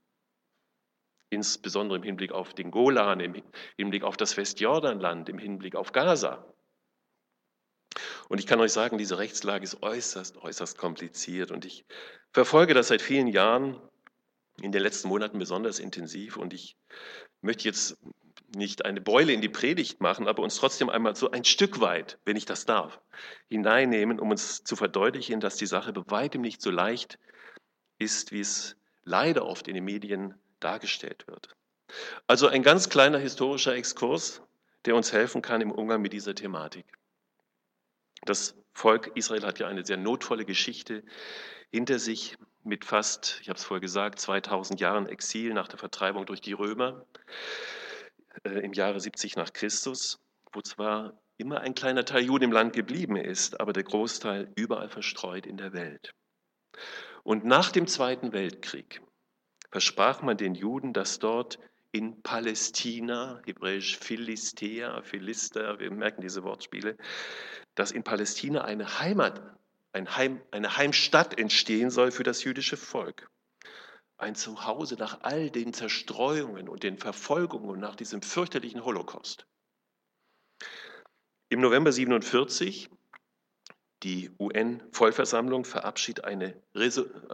insbesondere 1.31 1.99
im 1.99 2.03
Hinblick 2.03 2.33
auf 2.33 2.55
den 2.55 2.71
Golan, 2.71 3.21
im 3.21 3.43
Hinblick 3.77 4.05
auf 4.05 4.17
das 4.17 4.37
Westjordanland, 4.37 5.29
im 5.29 5.38
Hinblick 5.38 5.77
auf 5.77 5.93
Gaza. 5.93 6.45
Und 8.29 8.38
ich 8.38 8.47
kann 8.47 8.61
euch 8.61 8.73
sagen, 8.73 8.99
diese 8.99 9.19
Rechtslage 9.19 9.64
ist 9.64 9.83
äußerst, 9.83 10.38
äußerst 10.38 10.79
kompliziert 10.79 11.51
und 11.51 11.64
ich 11.64 11.85
verfolge 12.33 12.75
das 12.75 12.88
seit 12.88 13.03
vielen 13.03 13.29
Jahren, 13.29 13.81
in 14.61 14.73
den 14.73 14.83
letzten 14.83 15.09
Monaten 15.09 15.38
besonders 15.38 15.79
intensiv 15.79 16.37
und 16.37 16.53
ich 16.53 16.77
möchte 17.41 17.64
jetzt 17.64 17.97
nicht 18.57 18.85
eine 18.85 19.01
Beule 19.01 19.33
in 19.33 19.41
die 19.41 19.49
Predigt 19.49 20.01
machen, 20.01 20.27
aber 20.27 20.43
uns 20.43 20.57
trotzdem 20.57 20.88
einmal 20.88 21.14
so 21.14 21.31
ein 21.31 21.45
Stück 21.45 21.81
weit, 21.81 22.19
wenn 22.25 22.37
ich 22.37 22.47
das 22.47 22.64
darf, 22.64 23.01
hineinnehmen, 23.49 24.19
um 24.19 24.31
uns 24.31 24.64
zu 24.64 24.75
verdeutlichen, 24.75 25.41
dass 25.41 25.57
die 25.57 25.67
Sache 25.67 25.93
bei 25.93 26.03
weitem 26.07 26.41
nicht 26.41 26.61
so 26.61 26.71
leicht 26.71 27.19
ist, 27.99 28.33
wie 28.33 28.41
es 28.41 28.77
leider 29.05 29.47
oft 29.47 29.69
in 29.69 29.75
den 29.75 29.85
Medien 29.85 30.35
dargestellt 30.61 31.27
wird. 31.27 31.49
Also 32.27 32.49
ein 32.49 32.62
ganz 32.62 32.88
kleiner 32.88 33.18
historischer 33.18 33.75
Exkurs, 33.75 34.42
der 34.85 34.94
uns 34.94 35.12
helfen 35.12 35.42
kann 35.42 35.61
im 35.61 35.73
Umgang 35.73 36.03
mit 36.03 36.12
dieser 36.12 36.35
Thematik. 36.35 36.87
Das 38.23 38.55
Volk 38.73 39.12
Israel 39.14 39.44
hat 39.44 39.59
ja 39.59 39.68
eine 39.68 39.85
sehr 39.85 39.97
notvolle 39.97 40.44
Geschichte 40.44 41.03
hinter 41.71 41.99
sich 41.99 42.37
mit 42.64 42.85
fast, 42.85 43.38
ich 43.42 43.49
habe 43.49 43.59
es 43.59 43.64
vorher 43.64 43.81
gesagt, 43.81 44.18
2000 44.18 44.81
Jahren 44.81 45.07
Exil 45.07 45.55
nach 45.55 45.68
der 45.68 45.79
Vertreibung 45.79 46.27
durch 46.27 46.40
die 46.40 46.53
Römer 46.53 47.07
äh, 48.44 48.61
im 48.61 48.73
Jahre 48.73 49.01
70 49.01 49.37
nach 49.37 49.53
Christus, 49.53 50.21
wo 50.53 50.61
zwar 50.61 51.21
immer 51.38 51.61
ein 51.61 51.75
kleiner 51.75 52.05
Teil 52.05 52.25
Juden 52.25 52.44
im 52.44 52.53
Land 52.53 52.73
geblieben 52.73 53.16
ist, 53.16 53.61
aber 53.61 53.73
der 53.73 53.85
Großteil 53.85 54.53
überall 54.57 54.88
verstreut 54.88 55.47
in 55.47 55.57
der 55.57 55.73
Welt. 55.73 56.12
Und 57.23 57.44
nach 57.44 57.71
dem 57.71 57.87
Zweiten 57.87 58.33
Weltkrieg 58.33 59.01
versprach 59.71 60.23
man 60.23 60.37
den 60.37 60.55
Juden, 60.55 60.93
dass 60.93 61.19
dort 61.19 61.59
in 61.93 62.23
Palästina, 62.23 63.41
hebräisch 63.47 63.99
Philistea, 63.99 65.03
Philister, 65.03 65.79
wir 65.79 65.91
merken 65.91 66.21
diese 66.21 66.43
Wortspiele, 66.43 66.97
dass 67.75 67.91
in 67.91 68.05
Palästina 68.05 68.63
eine 68.63 68.99
Heimat, 68.99 69.43
ein 69.93 70.17
Heim, 70.17 70.41
eine 70.51 70.77
Heimstadt 70.77 71.39
entstehen 71.39 71.91
soll 71.91 72.11
für 72.11 72.25
das 72.25 72.45
jüdische 72.45 72.77
Volk. 72.77 73.31
Ein 74.19 74.35
Zuhause 74.35 74.97
nach 74.97 75.21
all 75.23 75.51
den 75.51 75.73
Zerstreuungen 75.73 76.69
und 76.69 76.83
den 76.83 76.99
Verfolgungen 76.99 77.71
und 77.71 77.79
nach 77.79 77.97
diesem 77.97 78.21
fürchterlichen 78.21 78.85
Holocaust. 78.85 79.47
Im 81.49 81.61
November 81.61 81.93
47 81.93 82.91
die 84.03 84.31
UN-Vollversammlung 84.39 85.65
verabschiedet 85.65 86.25
eine, 86.25 86.55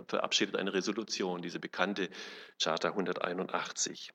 verabschiedet 0.08 0.56
eine 0.56 0.72
Resolution, 0.72 1.42
diese 1.42 1.60
bekannte 1.60 2.08
Charta 2.62 2.88
181. 2.88 4.12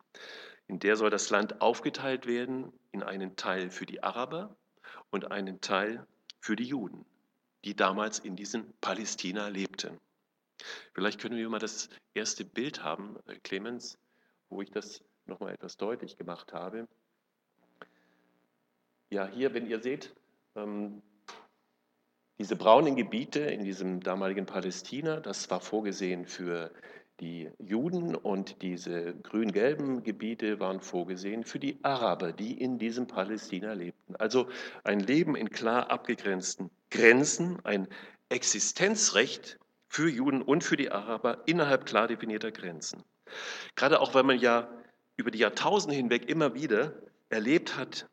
In 0.67 0.79
der 0.79 0.95
soll 0.95 1.09
das 1.09 1.29
Land 1.29 1.61
aufgeteilt 1.61 2.25
werden 2.25 2.71
in 2.91 3.03
einen 3.03 3.35
Teil 3.35 3.69
für 3.69 3.85
die 3.85 4.03
Araber 4.03 4.55
und 5.11 5.31
einen 5.31 5.61
Teil 5.61 6.05
für 6.39 6.55
die 6.55 6.65
Juden, 6.65 7.05
die 7.65 7.75
damals 7.75 8.19
in 8.19 8.35
diesem 8.35 8.73
Palästina 8.81 9.47
lebten. 9.47 9.99
Vielleicht 10.93 11.19
können 11.19 11.37
wir 11.37 11.49
mal 11.49 11.59
das 11.59 11.89
erste 12.13 12.45
Bild 12.45 12.83
haben, 12.83 13.17
äh, 13.27 13.35
Clemens, 13.39 13.97
wo 14.49 14.61
ich 14.61 14.71
das 14.71 15.01
nochmal 15.25 15.53
etwas 15.53 15.77
deutlich 15.77 16.17
gemacht 16.17 16.53
habe. 16.53 16.87
Ja, 19.09 19.27
hier, 19.27 19.53
wenn 19.53 19.67
ihr 19.67 19.81
seht, 19.81 20.13
ähm, 20.55 21.01
diese 22.39 22.55
braunen 22.55 22.95
Gebiete 22.95 23.41
in 23.41 23.65
diesem 23.65 23.99
damaligen 23.99 24.45
Palästina, 24.45 25.19
das 25.19 25.49
war 25.49 25.59
vorgesehen 25.59 26.25
für 26.25 26.71
die 27.19 27.49
Juden 27.59 28.15
und 28.15 28.61
diese 28.61 29.13
grün-gelben 29.23 30.03
Gebiete 30.03 30.61
waren 30.61 30.79
vorgesehen 30.79 31.43
für 31.43 31.59
die 31.59 31.77
Araber, 31.83 32.31
die 32.31 32.53
in 32.53 32.79
diesem 32.79 33.07
Palästina 33.07 33.73
lebten. 33.73 34.15
Also 34.15 34.47
ein 34.85 35.01
Leben 35.01 35.35
in 35.35 35.49
klar 35.49 35.91
abgegrenzten 35.91 36.69
Grenzen, 36.91 37.59
ein 37.65 37.89
Existenzrecht 38.29 39.59
für 39.89 40.09
Juden 40.09 40.41
und 40.41 40.63
für 40.63 40.77
die 40.77 40.91
Araber 40.91 41.43
innerhalb 41.45 41.85
klar 41.85 42.07
definierter 42.07 42.51
Grenzen. 42.51 43.03
Gerade 43.75 43.99
auch, 43.99 44.13
weil 44.13 44.23
man 44.23 44.39
ja 44.39 44.69
über 45.17 45.31
die 45.31 45.39
Jahrtausende 45.39 45.97
hinweg 45.97 46.29
immer 46.29 46.53
wieder 46.53 46.93
erlebt 47.29 47.75
hat 47.75 48.07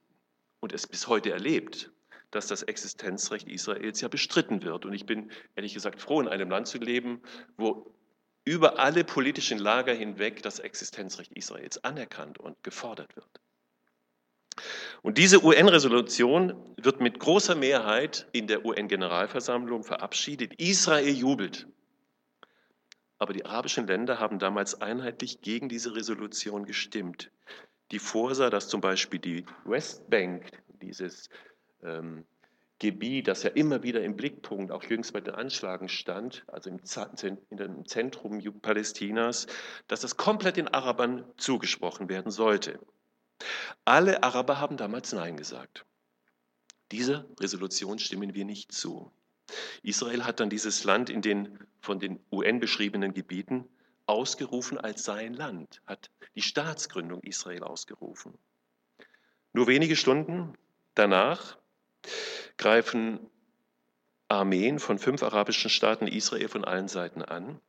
und 0.59 0.73
es 0.73 0.89
bis 0.89 1.07
heute 1.07 1.31
erlebt, 1.31 1.93
dass 2.31 2.47
das 2.47 2.63
Existenzrecht 2.63 3.49
Israels 3.49 4.01
ja 4.01 4.09
bestritten 4.09 4.63
wird. 4.63 4.85
Und 4.85 4.93
ich 4.93 5.07
bin 5.07 5.31
ehrlich 5.55 5.75
gesagt 5.75 6.01
froh, 6.01 6.21
in 6.21 6.29
einem 6.29 6.51
Land 6.51 6.67
zu 6.67 6.79
leben, 6.79 7.23
wo 7.57 7.95
über 8.45 8.79
alle 8.79 9.05
politischen 9.05 9.59
Lager 9.59 9.93
hinweg 9.93 10.43
das 10.43 10.59
Existenzrecht 10.61 11.33
Israels 11.33 11.83
anerkannt 11.85 12.39
und 12.39 12.63
gefordert 12.63 13.15
wird. 13.17 13.41
Und 15.03 15.19
diese 15.19 15.45
UN-Resolution 15.45 16.55
wird 16.77 17.01
mit 17.01 17.19
großer 17.19 17.55
Mehrheit 17.55 18.27
in 18.33 18.47
der 18.47 18.65
UN-Generalversammlung 18.65 19.85
verabschiedet. 19.85 20.55
Israel 20.59 21.13
jubelt. 21.13 21.67
Aber 23.19 23.33
die 23.33 23.45
arabischen 23.45 23.87
Länder 23.87 24.19
haben 24.19 24.39
damals 24.39 24.81
einheitlich 24.81 25.41
gegen 25.41 25.69
diese 25.69 25.95
Resolution 25.95 26.65
gestimmt, 26.65 27.31
die 27.91 27.99
vorsah, 27.99 28.51
dass 28.51 28.69
zum 28.69 28.81
Beispiel 28.81 29.21
die 29.21 29.47
Westbank, 29.65 30.51
dieses 30.81 31.29
ähm, 31.83 32.25
Gebiet, 32.79 33.27
das 33.27 33.43
ja 33.43 33.51
immer 33.51 33.83
wieder 33.83 34.03
im 34.03 34.17
Blickpunkt, 34.17 34.71
auch 34.71 34.85
jüngst 34.85 35.13
bei 35.15 35.21
den 35.21 35.35
Anschlagen 35.35 35.89
stand, 35.89 36.45
also 36.49 36.69
im, 36.69 36.81
im 37.51 37.87
Zentrum 37.87 38.41
Palästinas, 38.61 39.47
dass 39.89 40.01
das 40.01 40.17
komplett 40.17 40.59
den 40.59 40.69
Arabern 40.69 41.25
zugesprochen 41.39 42.11
werden 42.11 42.31
sollte. 42.31 42.79
Alle 43.85 44.23
Araber 44.23 44.61
haben 44.61 44.77
damals 44.77 45.13
Nein 45.13 45.37
gesagt. 45.37 45.87
Dieser 46.93 47.27
Resolution 47.41 47.99
stimmen 47.99 48.35
wir 48.35 48.45
nicht 48.45 48.73
zu. 48.73 49.11
Israel 49.83 50.25
hat 50.25 50.41
dann 50.41 50.51
dieses 50.51 50.85
Land 50.85 51.09
in 51.09 51.23
den 51.23 51.59
von 51.81 51.99
den 51.99 52.21
UN 52.31 52.61
beschriebenen 52.61 53.15
Gebieten 53.15 53.69
ausgerufen 54.07 54.79
als 54.79 55.05
sein 55.05 55.35
Land, 55.35 55.83
hat 55.87 56.11
die 56.35 56.43
Staatsgründung 56.43 57.23
Israel 57.23 57.63
ausgerufen. 57.63 58.35
Nur 59.53 59.67
wenige 59.67 59.97
Stunden 59.97 60.55
danach 60.95 61.59
greifen 62.57 63.21
Armeen 64.29 64.79
von 64.79 64.99
fünf 64.99 65.23
arabischen 65.23 65.71
Staaten 65.71 66.07
Israel 66.07 66.49
von 66.49 66.65
allen 66.65 66.89
Seiten 66.89 67.23
an. 67.23 67.61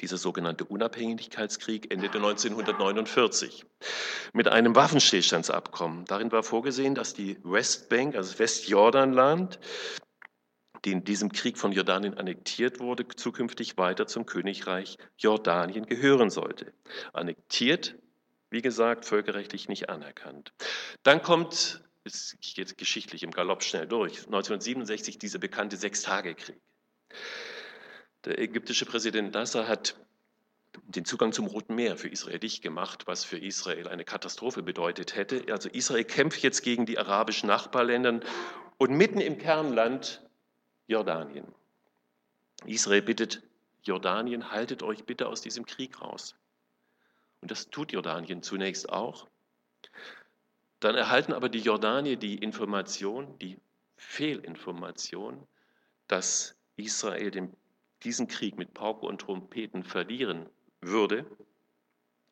Dieser 0.00 0.16
sogenannte 0.18 0.64
Unabhängigkeitskrieg 0.64 1.92
endete 1.92 2.18
1949 2.18 3.64
mit 4.32 4.48
einem 4.48 4.74
Waffenstillstandsabkommen. 4.74 6.04
Darin 6.06 6.32
war 6.32 6.42
vorgesehen, 6.42 6.94
dass 6.94 7.14
die 7.14 7.38
Westbank, 7.44 8.16
also 8.16 8.30
das 8.30 8.38
Westjordanland, 8.38 9.60
die 10.84 10.92
in 10.92 11.04
diesem 11.04 11.32
Krieg 11.32 11.56
von 11.56 11.72
Jordanien 11.72 12.14
annektiert 12.14 12.80
wurde, 12.80 13.06
zukünftig 13.08 13.78
weiter 13.78 14.06
zum 14.06 14.26
Königreich 14.26 14.98
Jordanien 15.16 15.86
gehören 15.86 16.30
sollte. 16.30 16.72
Annektiert, 17.12 17.94
wie 18.50 18.62
gesagt, 18.62 19.04
völkerrechtlich 19.04 19.68
nicht 19.68 19.88
anerkannt. 19.88 20.52
Dann 21.04 21.22
kommt 21.22 21.80
ich 22.06 22.54
gehe 22.54 22.64
jetzt 22.64 22.78
geschichtlich 22.78 23.22
im 23.22 23.30
Galopp 23.30 23.62
schnell 23.62 23.86
durch, 23.86 24.18
1967 24.26 25.18
dieser 25.18 25.38
bekannte 25.38 25.76
Sechstagekrieg. 25.76 26.60
Der 28.24 28.38
ägyptische 28.38 28.86
Präsident 28.86 29.34
Nasser 29.34 29.68
hat 29.68 29.96
den 30.84 31.04
Zugang 31.04 31.32
zum 31.32 31.46
Roten 31.46 31.74
Meer 31.74 31.96
für 31.96 32.08
Israel 32.08 32.38
dicht 32.38 32.62
gemacht, 32.62 33.06
was 33.06 33.24
für 33.24 33.38
Israel 33.38 33.88
eine 33.88 34.04
Katastrophe 34.04 34.62
bedeutet 34.62 35.16
hätte. 35.16 35.44
Also 35.50 35.68
Israel 35.68 36.04
kämpft 36.04 36.42
jetzt 36.42 36.62
gegen 36.62 36.86
die 36.86 36.98
arabischen 36.98 37.48
Nachbarländer 37.48 38.20
und 38.78 38.90
mitten 38.90 39.20
im 39.20 39.38
Kernland 39.38 40.22
Jordanien. 40.86 41.46
Israel 42.66 43.02
bittet 43.02 43.42
Jordanien, 43.82 44.50
haltet 44.50 44.82
euch 44.82 45.04
bitte 45.04 45.28
aus 45.28 45.40
diesem 45.40 45.64
Krieg 45.66 46.00
raus. 46.00 46.34
Und 47.40 47.50
das 47.50 47.70
tut 47.70 47.92
Jordanien 47.92 48.42
zunächst 48.42 48.90
auch. 48.90 49.28
Dann 50.86 50.94
erhalten 50.94 51.32
aber 51.32 51.48
die 51.48 51.58
Jordanier 51.58 52.14
die 52.14 52.36
Information, 52.36 53.36
die 53.40 53.58
Fehlinformation, 53.96 55.44
dass 56.06 56.54
Israel 56.76 57.32
den, 57.32 57.52
diesen 58.04 58.28
Krieg 58.28 58.56
mit 58.56 58.72
Pauke 58.72 59.04
und 59.04 59.20
Trompeten 59.20 59.82
verlieren 59.82 60.48
würde, 60.80 61.26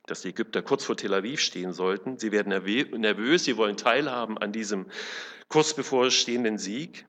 dass 0.06 0.22
die 0.22 0.28
Ägypter 0.28 0.62
kurz 0.62 0.84
vor 0.84 0.96
Tel 0.96 1.14
Aviv 1.14 1.40
stehen 1.40 1.72
sollten. 1.72 2.16
Sie 2.16 2.30
werden 2.30 2.50
nervös, 2.50 3.42
sie 3.42 3.56
wollen 3.56 3.76
teilhaben 3.76 4.38
an 4.38 4.52
diesem 4.52 4.86
kurz 5.48 5.74
bevorstehenden 5.74 6.56
Sieg. 6.56 7.08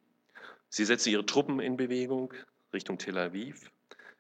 Sie 0.70 0.84
setzen 0.84 1.10
ihre 1.10 1.28
Truppen 1.28 1.60
in 1.60 1.78
Bewegung 1.78 2.34
Richtung 2.74 2.98
Tel 2.98 3.20
Aviv, 3.20 3.70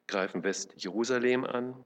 greifen 0.05 0.43
West-Jerusalem 0.43 1.43
an 1.43 1.83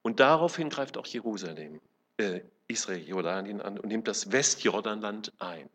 und 0.00 0.20
daraufhin 0.20 0.70
greift 0.70 0.96
auch 0.96 1.06
Jerusalem, 1.06 1.82
äh, 2.18 2.42
Israel 2.66 3.08
Jordanien 3.08 3.62
an 3.62 3.78
und 3.78 3.88
nimmt 3.88 4.06
das 4.06 4.30
Westjordanland 4.30 5.32
ein 5.38 5.70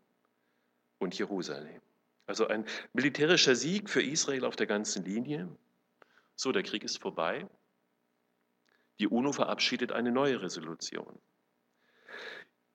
und 0.98 1.18
Jerusalem. 1.18 1.80
Also 2.26 2.46
ein 2.46 2.64
militärischer 2.92 3.56
Sieg 3.56 3.90
für 3.90 4.02
Israel 4.02 4.44
auf 4.44 4.56
der 4.56 4.66
ganzen 4.66 5.04
Linie. 5.04 5.48
So, 6.36 6.52
der 6.52 6.62
Krieg 6.62 6.84
ist 6.84 6.98
vorbei. 6.98 7.46
Die 9.00 9.08
UNO 9.08 9.32
verabschiedet 9.32 9.92
eine 9.92 10.12
neue 10.12 10.40
Resolution. 10.40 11.18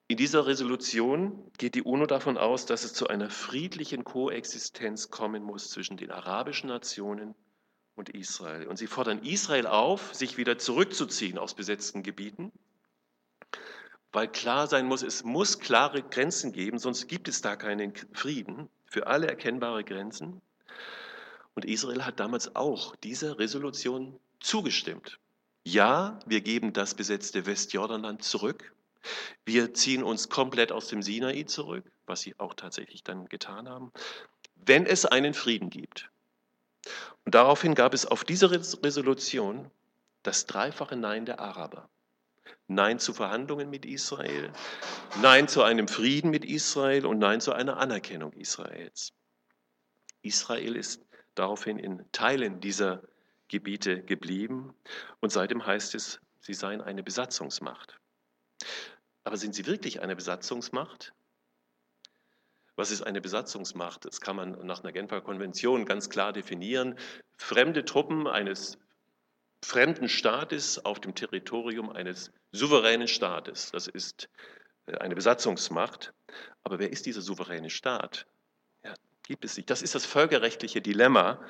In 0.06 0.16
dieser 0.16 0.46
Resolution 0.46 1.50
geht 1.56 1.74
die 1.74 1.82
UNO 1.82 2.06
davon 2.06 2.36
aus, 2.36 2.66
dass 2.66 2.84
es 2.84 2.92
zu 2.92 3.08
einer 3.08 3.30
friedlichen 3.30 4.04
Koexistenz 4.04 5.10
kommen 5.10 5.42
muss 5.42 5.70
zwischen 5.70 5.96
den 5.96 6.10
arabischen 6.10 6.68
Nationen 6.68 7.34
und 7.94 8.10
Israel. 8.10 8.66
Und 8.66 8.76
sie 8.76 8.88
fordern 8.88 9.22
Israel 9.22 9.66
auf, 9.66 10.14
sich 10.14 10.36
wieder 10.36 10.58
zurückzuziehen 10.58 11.38
aus 11.38 11.54
besetzten 11.54 12.02
Gebieten 12.02 12.52
weil 14.12 14.28
klar 14.28 14.66
sein 14.66 14.86
muss, 14.86 15.02
es 15.02 15.24
muss 15.24 15.58
klare 15.58 16.02
Grenzen 16.02 16.52
geben, 16.52 16.78
sonst 16.78 17.08
gibt 17.08 17.28
es 17.28 17.42
da 17.42 17.56
keinen 17.56 17.94
Frieden 18.12 18.68
für 18.86 19.06
alle 19.06 19.28
erkennbare 19.28 19.84
Grenzen. 19.84 20.40
Und 21.54 21.64
Israel 21.64 22.04
hat 22.04 22.20
damals 22.20 22.54
auch 22.56 22.96
dieser 22.96 23.38
Resolution 23.38 24.18
zugestimmt. 24.40 25.18
Ja, 25.64 26.18
wir 26.26 26.40
geben 26.40 26.72
das 26.72 26.94
besetzte 26.94 27.46
Westjordanland 27.46 28.22
zurück, 28.24 28.72
Wir 29.44 29.74
ziehen 29.74 30.02
uns 30.02 30.28
komplett 30.28 30.72
aus 30.72 30.88
dem 30.88 31.02
Sinai 31.02 31.44
zurück, 31.44 31.90
was 32.06 32.20
sie 32.20 32.38
auch 32.38 32.54
tatsächlich 32.54 33.02
dann 33.02 33.28
getan 33.28 33.68
haben, 33.68 33.92
wenn 34.56 34.86
es 34.86 35.06
einen 35.06 35.34
Frieden 35.34 35.70
gibt. 35.70 36.10
Und 37.24 37.34
daraufhin 37.34 37.74
gab 37.74 37.94
es 37.94 38.06
auf 38.06 38.24
diese 38.24 38.50
Resolution 38.50 39.70
das 40.22 40.46
dreifache 40.46 40.96
Nein 40.96 41.24
der 41.24 41.40
Araber. 41.40 41.88
Nein 42.70 43.00
zu 43.00 43.12
Verhandlungen 43.12 43.68
mit 43.68 43.84
Israel, 43.84 44.52
Nein 45.20 45.48
zu 45.48 45.64
einem 45.64 45.88
Frieden 45.88 46.30
mit 46.30 46.44
Israel 46.44 47.04
und 47.04 47.18
Nein 47.18 47.40
zu 47.40 47.52
einer 47.52 47.78
Anerkennung 47.78 48.32
Israels. 48.32 49.12
Israel 50.22 50.76
ist 50.76 51.04
daraufhin 51.34 51.80
in 51.80 52.04
Teilen 52.12 52.60
dieser 52.60 53.02
Gebiete 53.48 54.02
geblieben 54.02 54.72
und 55.18 55.30
seitdem 55.30 55.66
heißt 55.66 55.96
es, 55.96 56.20
sie 56.40 56.54
seien 56.54 56.80
eine 56.80 57.02
Besatzungsmacht. 57.02 57.98
Aber 59.24 59.36
sind 59.36 59.56
sie 59.56 59.66
wirklich 59.66 60.00
eine 60.00 60.14
Besatzungsmacht? 60.14 61.12
Was 62.76 62.92
ist 62.92 63.02
eine 63.02 63.20
Besatzungsmacht? 63.20 64.04
Das 64.04 64.20
kann 64.20 64.36
man 64.36 64.64
nach 64.64 64.84
einer 64.84 64.92
Genfer 64.92 65.20
Konvention 65.22 65.86
ganz 65.86 66.08
klar 66.08 66.32
definieren. 66.32 66.96
Fremde 67.36 67.84
Truppen 67.84 68.28
eines 68.28 68.78
fremden 69.62 70.08
Staates 70.08 70.84
auf 70.84 71.00
dem 71.00 71.14
Territorium 71.14 71.90
eines 71.90 72.32
souveränen 72.52 73.08
Staates. 73.08 73.70
Das 73.72 73.86
ist 73.86 74.28
äh, 74.86 74.96
eine 74.98 75.14
Besatzungsmacht. 75.14 76.12
Aber 76.62 76.78
wer 76.78 76.90
ist 76.90 77.06
dieser 77.06 77.20
souveräne 77.20 77.70
Staat? 77.70 78.26
Ja, 78.84 78.94
gibt 79.22 79.44
es 79.44 79.56
nicht. 79.56 79.70
Das 79.70 79.82
ist 79.82 79.94
das 79.94 80.06
völkerrechtliche 80.06 80.80
Dilemma, 80.80 81.40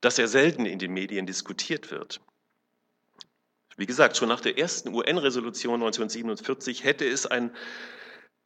das 0.00 0.16
sehr 0.16 0.28
selten 0.28 0.66
in 0.66 0.78
den 0.78 0.92
Medien 0.92 1.26
diskutiert 1.26 1.90
wird. 1.90 2.20
Wie 3.76 3.86
gesagt, 3.86 4.16
schon 4.16 4.28
nach 4.28 4.40
der 4.40 4.58
ersten 4.58 4.94
UN-Resolution 4.94 5.74
1947 5.74 6.84
hätte 6.84 7.06
es 7.06 7.26
ein 7.26 7.50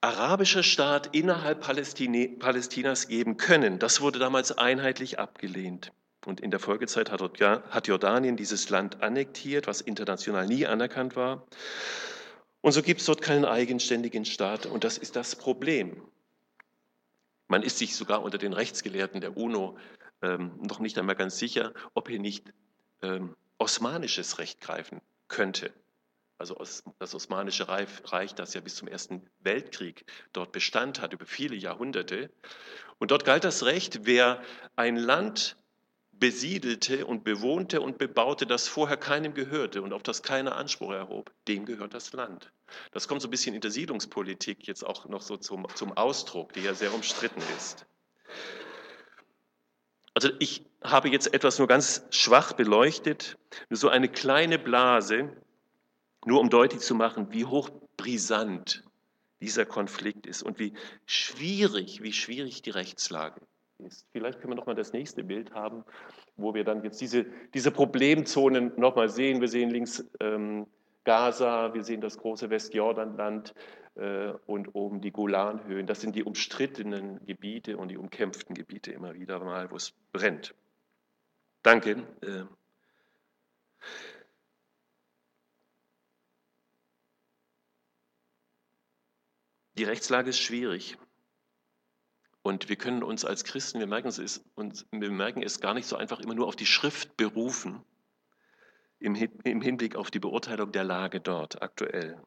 arabischer 0.01 0.63
Staat 0.63 1.15
innerhalb 1.17 1.61
Palästinas 1.61 3.09
geben 3.09 3.37
können. 3.37 3.79
Das 3.79 4.01
wurde 4.01 4.19
damals 4.19 4.57
einheitlich 4.57 5.19
abgelehnt. 5.19 5.93
Und 6.27 6.41
in 6.41 6.51
der 6.51 6.59
Folgezeit 6.59 7.13
hat 7.13 7.87
Jordanien 7.87 8.37
dieses 8.37 8.69
Land 8.69 9.01
annektiert, 9.01 9.69
was 9.69 9.81
international 9.81 10.47
nie 10.47 10.67
anerkannt 10.67 11.15
war. 11.15 11.47
Und 12.63 12.73
so 12.73 12.83
gibt 12.83 13.01
es 13.01 13.07
dort 13.07 13.23
keinen 13.23 13.45
eigenständigen 13.45 14.25
Staat. 14.25 14.67
Und 14.67 14.83
das 14.83 14.99
ist 14.99 15.15
das 15.15 15.37
Problem. 15.37 16.03
Man 17.47 17.63
ist 17.63 17.79
sich 17.79 17.95
sogar 17.95 18.25
unter 18.25 18.39
den 18.39 18.53
Rechtsgelehrten 18.53 19.21
der 19.21 19.37
UNO 19.37 19.79
ähm, 20.21 20.51
noch 20.61 20.81
nicht 20.81 20.99
einmal 20.99 21.15
ganz 21.15 21.39
sicher, 21.39 21.73
ob 21.95 22.09
hier 22.09 22.19
nicht 22.19 22.53
ähm, 23.03 23.37
osmanisches 23.59 24.41
Recht 24.41 24.61
greifen 24.61 25.01
könnte. 25.29 25.73
Also 26.39 26.57
das 26.99 27.15
Osmanische 27.15 27.69
Reich, 27.69 28.35
das 28.35 28.53
ja 28.53 28.61
bis 28.61 28.75
zum 28.75 28.89
Ersten 28.89 29.23
Weltkrieg 29.41 30.05
dort 30.33 30.51
Bestand 30.51 31.01
hat, 31.01 31.13
über 31.13 31.25
viele 31.25 31.55
Jahrhunderte. 31.55 32.31
Und 32.99 33.13
dort 33.13 33.25
galt 33.25 33.45
das 33.45 33.65
Recht, 33.65 34.01
wer 34.07 34.43
ein 34.75 34.97
Land 34.97 35.57
besiedelte 36.19 37.07
und 37.07 37.25
bewohnte 37.25 37.81
und 37.81 37.99
bebaute, 37.99 38.47
das 38.47 38.69
vorher 38.69 38.97
keinem 38.97 39.35
gehörte 39.35 39.83
und 39.83 39.93
auf 39.93 40.03
das 40.03 40.23
keiner 40.23 40.57
Anspruch 40.57 40.93
erhob, 40.93 41.31
dem 41.49 41.67
gehört 41.67 41.95
das 41.95 42.13
Land. 42.13 42.53
Das 42.93 43.07
kommt 43.09 43.23
so 43.23 43.29
ein 43.29 43.31
bisschen 43.31 43.55
in 43.55 43.61
der 43.61 43.71
Siedlungspolitik 43.71 44.67
jetzt 44.67 44.85
auch 44.85 45.07
noch 45.07 45.23
so 45.23 45.37
zum, 45.37 45.67
zum 45.75 45.93
Ausdruck, 45.93 46.53
die 46.53 46.61
ja 46.63 46.75
sehr 46.75 46.95
umstritten 46.95 47.43
ist. 47.57 47.87
Also 50.15 50.31
ich 50.39 50.65
habe 50.83 51.11
jetzt 51.11 51.35
etwas 51.35 51.59
nur 51.59 51.69
ganz 51.69 52.03
schwach 52.11 52.55
beleuchtet, 52.55 53.37
nur 53.69 53.77
so 53.77 53.89
eine 53.91 54.09
kleine 54.09 54.59
Blase, 54.59 55.31
nur 56.25 56.41
um 56.41 56.49
deutlich 56.49 56.81
zu 56.81 56.95
machen, 56.95 57.33
wie 57.33 57.45
hochbrisant 57.45 58.83
dieser 59.43 59.67
Konflikt 59.67 60.27
ist 60.27 60.43
und 60.43 60.59
wie 60.59 60.73
schwierig, 61.05 62.03
wie 62.03 62.15
schwierig 62.15 62.63
die 62.63 62.71
Rechtslage 62.71 63.43
ist. 63.79 64.07
Vielleicht 64.13 64.41
können 64.41 64.53
wir 64.53 64.57
noch 64.57 64.67
mal 64.67 64.75
das 64.75 64.93
nächste 64.93 65.25
Bild 65.25 65.53
haben, 65.53 65.85
wo 66.37 66.55
wir 66.55 66.65
dann 66.65 66.83
jetzt 66.83 67.01
diese, 67.01 67.27
diese 67.55 67.71
Problemzonen 67.71 68.73
noch 68.77 68.97
mal 68.97 69.09
sehen. 69.09 69.41
Wir 69.41 69.49
sehen 69.49 69.71
links 69.71 70.05
ähm, 70.21 70.67
Gaza, 71.05 71.73
wir 71.75 71.85
sehen 71.85 72.01
das 72.01 72.19
große 72.19 72.51
Westjordanland, 72.51 73.55
äh, 73.97 74.35
und 74.47 74.75
oben 74.75 75.01
die 75.01 75.11
Golanhöhen. 75.11 75.87
Das 75.87 76.03
sind 76.03 76.15
die 76.15 76.23
umstrittenen 76.23 77.25
Gebiete 77.25 77.79
und 77.79 77.89
die 77.89 77.97
umkämpften 77.97 78.55
Gebiete 78.55 78.93
immer 78.93 79.15
wieder 79.15 79.43
mal, 79.43 79.71
wo 79.71 79.77
es 79.77 79.95
brennt. 80.13 80.55
Danke. 81.63 82.07
Äh. 82.21 82.45
Die 89.79 89.85
Rechtslage 89.85 90.31
ist 90.31 90.41
schwierig. 90.41 90.99
Und 92.47 92.69
wir 92.69 92.77
können 92.77 93.03
uns 93.03 93.25
als 93.25 93.43
Christen, 93.43 93.81
wir 93.81 93.89
merken 93.89 94.07
es, 94.07 94.41
und 94.55 94.87
wir 94.93 95.11
merken 95.11 95.43
es 95.43 95.59
gar 95.59 95.75
nicht 95.75 95.89
so 95.89 95.97
einfach 95.97 96.21
immer 96.21 96.37
nur 96.37 96.47
auf 96.47 96.55
die 96.55 96.65
Schrift 96.65 97.17
berufen, 97.17 97.85
im 99.01 99.17
Hinblick 99.17 99.97
auf 99.97 100.13
die 100.13 100.21
Beurteilung 100.21 100.71
der 100.71 100.85
Lage 100.85 101.21
dort 101.21 101.61
aktuell. 101.61 102.23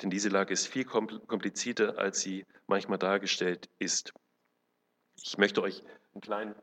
Denn 0.00 0.08
diese 0.08 0.30
Lage 0.30 0.54
ist 0.54 0.68
viel 0.68 0.86
komplizierter, 0.86 1.98
als 1.98 2.20
sie 2.22 2.46
manchmal 2.66 2.96
dargestellt 2.96 3.68
ist. 3.78 4.14
Ich 5.22 5.36
möchte 5.36 5.60
euch 5.60 5.82
einen 6.14 6.22
kleinen, 6.22 6.54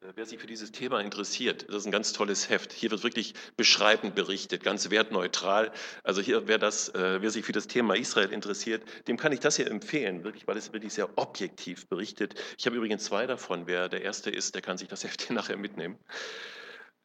wer 0.00 0.24
sich 0.26 0.38
für 0.40 0.46
dieses 0.46 0.72
Thema 0.72 1.00
interessiert, 1.00 1.68
das 1.68 1.76
ist 1.76 1.86
ein 1.86 1.92
ganz 1.92 2.12
tolles 2.12 2.48
Heft. 2.48 2.72
Hier 2.72 2.90
wird 2.90 3.02
wirklich 3.02 3.34
beschreibend 3.56 4.14
berichtet, 4.14 4.62
ganz 4.62 4.90
wertneutral. 4.90 5.72
Also 6.04 6.20
hier, 6.22 6.48
wer, 6.48 6.58
das, 6.58 6.88
äh, 6.90 7.20
wer 7.20 7.30
sich 7.30 7.44
für 7.44 7.52
das 7.52 7.66
Thema 7.66 7.94
Israel 7.96 8.32
interessiert, 8.32 8.82
dem 9.08 9.16
kann 9.16 9.32
ich 9.32 9.40
das 9.40 9.56
hier 9.56 9.70
empfehlen, 9.70 10.24
wirklich, 10.24 10.46
weil 10.46 10.56
es 10.56 10.72
wirklich 10.72 10.94
sehr 10.94 11.18
objektiv 11.18 11.86
berichtet. 11.88 12.34
Ich 12.58 12.66
habe 12.66 12.76
übrigens 12.76 13.04
zwei 13.04 13.26
davon. 13.26 13.66
Wer 13.66 13.88
der 13.88 14.02
erste 14.02 14.30
ist, 14.30 14.54
der 14.54 14.62
kann 14.62 14.78
sich 14.78 14.88
das 14.88 15.04
Heft 15.04 15.22
hier 15.22 15.36
nachher 15.36 15.56
mitnehmen. 15.56 15.98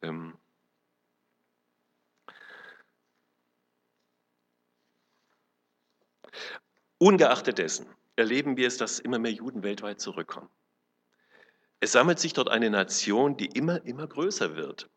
Ähm, 0.02 0.34
Ungeachtet 6.98 7.58
dessen 7.58 7.86
erleben 8.16 8.56
wir 8.56 8.66
es, 8.68 8.78
dass 8.78 8.98
immer 9.00 9.18
mehr 9.18 9.32
Juden 9.32 9.62
weltweit 9.62 10.00
zurückkommen. 10.00 10.48
Es 11.80 11.92
sammelt 11.92 12.18
sich 12.18 12.32
dort 12.32 12.48
eine 12.48 12.70
Nation, 12.70 13.36
die 13.36 13.46
immer, 13.46 13.84
immer 13.84 14.06
größer 14.06 14.56
wird. 14.56 14.88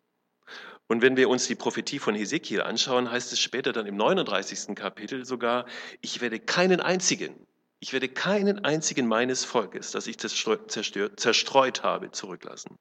Und 0.88 1.02
wenn 1.02 1.18
wir 1.18 1.30
uns 1.30 1.46
die 1.46 1.56
Prophetie 1.56 2.00
von 2.00 2.16
Hesekiel 2.16 2.62
anschauen, 2.62 3.12
heißt 3.12 3.32
es 3.32 3.40
später 3.40 3.74
dann 3.74 3.86
im 3.86 3.96
39. 3.96 4.76
Kapitel 4.76 5.24
sogar, 5.24 5.66
ich 6.02 6.20
werde 6.20 6.40
keinen 6.40 6.80
einzigen, 6.80 7.46
ich 7.80 7.94
werde 7.94 8.10
keinen 8.10 8.66
einzigen 8.66 9.08
meines 9.08 9.46
Volkes, 9.46 9.92
das 9.92 10.08
ich 10.08 10.18
zerstört, 10.18 10.72
zerstreut 10.72 11.84
habe, 11.84 12.12
zurücklassen. 12.12 12.78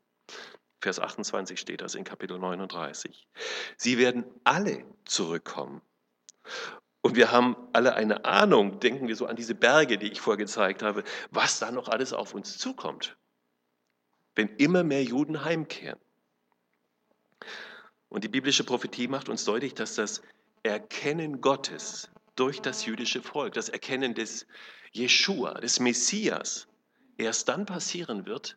Vers 0.80 1.00
28 1.00 1.58
steht 1.58 1.80
das 1.80 1.94
in 1.94 2.04
Kapitel 2.04 2.38
39. 2.38 3.28
Sie 3.76 3.98
werden 3.98 4.24
alle 4.44 4.84
zurückkommen. 5.04 5.82
Und 7.02 7.16
wir 7.16 7.30
haben 7.30 7.56
alle 7.72 7.94
eine 7.94 8.24
Ahnung, 8.24 8.80
denken 8.80 9.08
wir 9.08 9.16
so 9.16 9.26
an 9.26 9.36
diese 9.36 9.54
Berge, 9.54 9.98
die 9.98 10.10
ich 10.10 10.20
vorher 10.20 10.38
gezeigt 10.38 10.82
habe, 10.82 11.04
was 11.30 11.58
da 11.58 11.70
noch 11.70 11.88
alles 11.88 12.12
auf 12.12 12.34
uns 12.34 12.58
zukommt, 12.58 13.16
wenn 14.38 14.54
immer 14.56 14.84
mehr 14.84 15.02
Juden 15.02 15.44
heimkehren. 15.44 15.98
Und 18.08 18.22
die 18.22 18.28
biblische 18.28 18.62
Prophetie 18.62 19.08
macht 19.08 19.28
uns 19.28 19.44
deutlich, 19.44 19.74
dass 19.74 19.96
das 19.96 20.22
Erkennen 20.62 21.40
Gottes 21.40 22.08
durch 22.36 22.62
das 22.62 22.86
jüdische 22.86 23.20
Volk, 23.20 23.54
das 23.54 23.68
Erkennen 23.68 24.14
des 24.14 24.46
Jeshua, 24.92 25.54
des 25.54 25.80
Messias, 25.80 26.68
erst 27.16 27.48
dann 27.48 27.66
passieren 27.66 28.26
wird, 28.26 28.56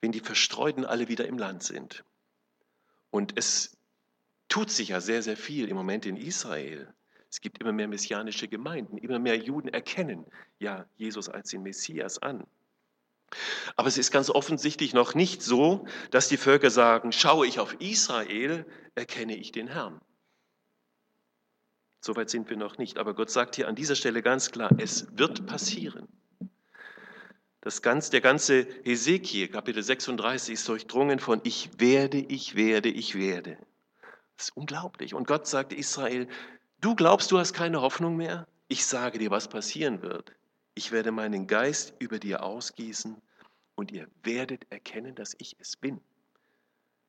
wenn 0.00 0.10
die 0.10 0.20
Verstreuten 0.20 0.86
alle 0.86 1.06
wieder 1.06 1.26
im 1.26 1.36
Land 1.36 1.62
sind. 1.62 2.02
Und 3.10 3.36
es 3.36 3.76
tut 4.48 4.70
sich 4.70 4.88
ja 4.88 5.02
sehr, 5.02 5.22
sehr 5.22 5.36
viel 5.36 5.68
im 5.68 5.76
Moment 5.76 6.06
in 6.06 6.16
Israel. 6.16 6.90
Es 7.28 7.42
gibt 7.42 7.58
immer 7.58 7.72
mehr 7.72 7.88
messianische 7.88 8.48
Gemeinden, 8.48 8.96
immer 8.96 9.18
mehr 9.18 9.36
Juden 9.36 9.68
erkennen 9.68 10.24
ja 10.58 10.86
Jesus 10.96 11.28
als 11.28 11.50
den 11.50 11.62
Messias 11.62 12.16
an. 12.20 12.46
Aber 13.76 13.88
es 13.88 13.98
ist 13.98 14.10
ganz 14.10 14.30
offensichtlich 14.30 14.94
noch 14.94 15.14
nicht 15.14 15.42
so, 15.42 15.86
dass 16.10 16.28
die 16.28 16.36
Völker 16.36 16.70
sagen, 16.70 17.12
schaue 17.12 17.46
ich 17.46 17.58
auf 17.58 17.74
Israel, 17.80 18.66
erkenne 18.94 19.36
ich 19.36 19.52
den 19.52 19.68
Herrn. 19.68 20.00
Soweit 22.00 22.30
sind 22.30 22.50
wir 22.50 22.56
noch 22.56 22.78
nicht. 22.78 22.98
Aber 22.98 23.14
Gott 23.14 23.30
sagt 23.30 23.56
hier 23.56 23.68
an 23.68 23.76
dieser 23.76 23.94
Stelle 23.94 24.22
ganz 24.22 24.50
klar, 24.50 24.70
es 24.78 25.06
wird 25.16 25.46
passieren. 25.46 26.08
Das 27.60 27.80
ganze, 27.80 28.10
der 28.10 28.20
ganze 28.20 28.66
Hesekiel, 28.82 29.46
Kapitel 29.46 29.84
36, 29.84 30.54
ist 30.54 30.68
durchdrungen 30.68 31.20
von 31.20 31.40
Ich 31.44 31.70
werde, 31.78 32.18
ich 32.18 32.56
werde, 32.56 32.88
ich 32.88 33.14
werde. 33.14 33.56
Das 34.36 34.48
ist 34.48 34.56
unglaublich. 34.56 35.14
Und 35.14 35.28
Gott 35.28 35.46
sagt 35.46 35.72
Israel, 35.72 36.26
Du 36.82 36.96
glaubst, 36.96 37.30
du 37.30 37.38
hast 37.38 37.52
keine 37.52 37.80
Hoffnung 37.80 38.16
mehr? 38.16 38.48
Ich 38.66 38.84
sage 38.84 39.20
dir, 39.20 39.30
was 39.30 39.46
passieren 39.46 40.02
wird. 40.02 40.32
Ich 40.74 40.92
werde 40.92 41.12
meinen 41.12 41.46
Geist 41.46 41.94
über 41.98 42.18
dir 42.18 42.42
ausgießen 42.42 43.20
und 43.74 43.90
ihr 43.90 44.08
werdet 44.22 44.70
erkennen, 44.70 45.14
dass 45.14 45.34
ich 45.38 45.56
es 45.58 45.76
bin. 45.76 46.00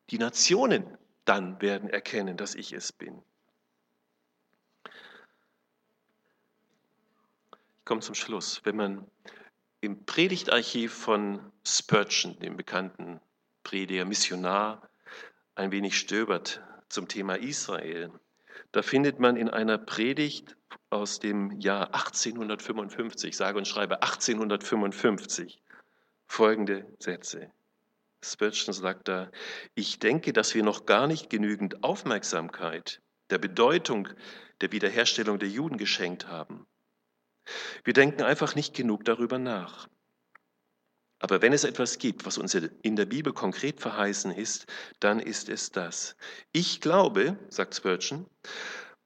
Die 0.09 0.17
Nationen 0.17 0.97
dann 1.25 1.61
werden 1.61 1.89
erkennen, 1.89 2.37
dass 2.37 2.55
ich 2.55 2.73
es 2.73 2.91
bin. 2.91 3.23
ich 7.83 7.85
komme 7.85 7.99
zum 7.99 8.15
Schluss, 8.15 8.61
wenn 8.63 8.77
man 8.77 9.05
im 9.81 10.05
Predigtarchiv 10.05 10.93
von 10.93 11.51
Spurgeon, 11.67 12.39
dem 12.39 12.55
bekannten 12.55 13.19
Prediger, 13.63 14.05
Missionar, 14.05 14.89
ein 15.55 15.73
wenig 15.73 15.97
stöbert 15.97 16.61
zum 16.87 17.09
Thema 17.09 17.35
Israel, 17.35 18.09
da 18.71 18.83
findet 18.83 19.19
man 19.19 19.35
in 19.35 19.49
einer 19.49 19.77
Predigt 19.77 20.55
aus 20.89 21.19
dem 21.19 21.59
Jahr 21.59 21.93
1855, 21.93 23.35
sage 23.35 23.57
und 23.57 23.67
schreibe 23.67 24.01
1855, 24.01 25.61
folgende 26.27 26.85
Sätze. 26.99 27.51
Spurgeon 28.23 28.73
sagt 28.73 29.07
da, 29.07 29.29
ich 29.75 29.99
denke, 29.99 30.33
dass 30.33 30.55
wir 30.55 30.63
noch 30.63 30.85
gar 30.85 31.07
nicht 31.07 31.29
genügend 31.29 31.83
Aufmerksamkeit 31.83 33.01
der 33.29 33.37
Bedeutung 33.37 34.07
der 34.61 34.71
Wiederherstellung 34.71 35.39
der 35.39 35.49
Juden 35.49 35.77
geschenkt 35.77 36.27
haben. 36.27 36.65
Wir 37.83 37.93
denken 37.93 38.21
einfach 38.21 38.55
nicht 38.55 38.73
genug 38.73 39.03
darüber 39.03 39.39
nach. 39.39 39.89
Aber 41.19 41.41
wenn 41.41 41.53
es 41.53 41.63
etwas 41.63 41.99
gibt, 41.99 42.25
was 42.25 42.37
uns 42.37 42.53
in 42.53 42.95
der 42.95 43.05
Bibel 43.05 43.31
konkret 43.31 43.79
verheißen 43.79 44.31
ist, 44.31 44.65
dann 44.99 45.19
ist 45.19 45.47
es 45.47 45.71
das. 45.71 46.17
Ich 46.51 46.81
glaube, 46.81 47.37
sagt 47.49 47.75
Spurgeon, 47.75 48.25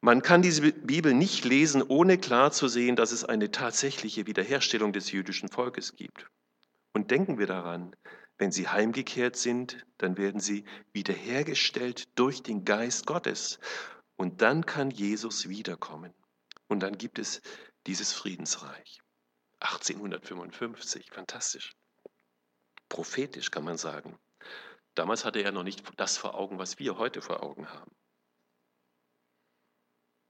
man 0.02 0.22
kann 0.22 0.42
diese 0.42 0.72
Bibel 0.72 1.14
nicht 1.14 1.44
lesen, 1.44 1.82
ohne 1.82 2.18
klar 2.18 2.52
zu 2.52 2.68
sehen, 2.68 2.96
dass 2.96 3.12
es 3.12 3.24
eine 3.26 3.52
tatsächliche 3.52 4.28
Wiederherstellung 4.28 4.94
des 4.94 5.12
jüdischen 5.12 5.50
Volkes 5.50 5.96
gibt. 5.96 6.28
Und 6.94 7.12
denken 7.12 7.40
wir 7.40 7.48
daran, 7.48 7.96
wenn 8.38 8.52
sie 8.52 8.68
heimgekehrt 8.68 9.36
sind, 9.36 9.86
dann 9.98 10.18
werden 10.18 10.40
sie 10.40 10.66
wiederhergestellt 10.94 12.08
durch 12.18 12.44
den 12.44 12.66
Geist 12.66 13.08
Gottes. 13.08 13.60
Und 14.16 14.42
dann 14.42 14.66
kann 14.66 14.92
Jesus 14.92 15.50
wiederkommen. 15.50 16.14
Und 16.68 16.82
dann 16.82 16.98
gibt 16.98 17.18
es 17.18 17.42
dieses 17.88 18.14
Friedensreich. 18.14 19.00
1855, 19.60 21.10
fantastisch. 21.12 21.76
Prophetisch 22.90 23.50
kann 23.50 23.64
man 23.64 23.78
sagen. 23.78 24.20
Damals 24.94 25.26
hatte 25.26 25.42
er 25.42 25.52
noch 25.52 25.64
nicht 25.64 25.84
das 25.98 26.18
vor 26.18 26.36
Augen, 26.36 26.60
was 26.60 26.78
wir 26.78 26.98
heute 26.98 27.22
vor 27.22 27.42
Augen 27.44 27.70
haben. 27.70 27.92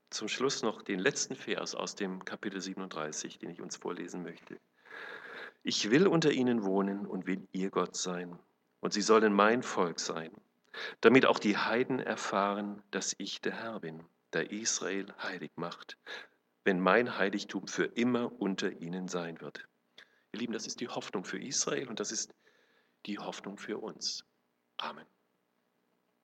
Zum 0.10 0.30
Schluss 0.30 0.64
noch 0.64 0.82
den 0.84 1.00
letzten 1.00 1.36
Vers 1.36 1.76
aus 1.76 1.96
dem 1.96 2.24
Kapitel 2.24 2.62
37, 2.62 3.40
den 3.40 3.50
ich 3.50 3.62
uns 3.62 3.76
vorlesen 3.76 4.24
möchte. 4.24 4.58
Ich 5.64 5.92
will 5.92 6.08
unter 6.08 6.32
ihnen 6.32 6.64
wohnen 6.64 7.06
und 7.06 7.28
will 7.28 7.46
ihr 7.52 7.70
Gott 7.70 7.98
sein, 7.98 8.40
und 8.80 8.94
sie 8.94 9.02
sollen 9.02 9.34
mein 9.34 9.64
Volk 9.64 10.00
sein, 10.00 10.32
damit 11.02 11.26
auch 11.26 11.40
die 11.40 11.58
Heiden 11.58 12.00
erfahren, 12.00 12.82
dass 12.90 13.16
ich 13.18 13.42
der 13.42 13.52
Herr 13.54 13.82
bin, 13.82 14.06
der 14.32 14.50
Israel 14.52 15.14
heilig 15.22 15.52
macht, 15.58 15.98
wenn 16.64 16.80
mein 16.80 17.18
Heiligtum 17.18 17.68
für 17.68 17.86
immer 17.86 18.32
unter 18.40 18.72
ihnen 18.72 19.10
sein 19.10 19.42
wird. 19.42 19.68
Ihr 20.32 20.40
Lieben, 20.40 20.54
das 20.54 20.68
ist 20.68 20.80
die 20.80 20.88
Hoffnung 20.88 21.26
für 21.26 21.40
Israel 21.40 21.90
und 21.90 22.00
das 22.00 22.14
ist 22.14 22.34
die 23.06 23.20
Hoffnung 23.20 23.58
für 23.58 23.78
uns. 23.80 24.24
Amen. 24.78 25.06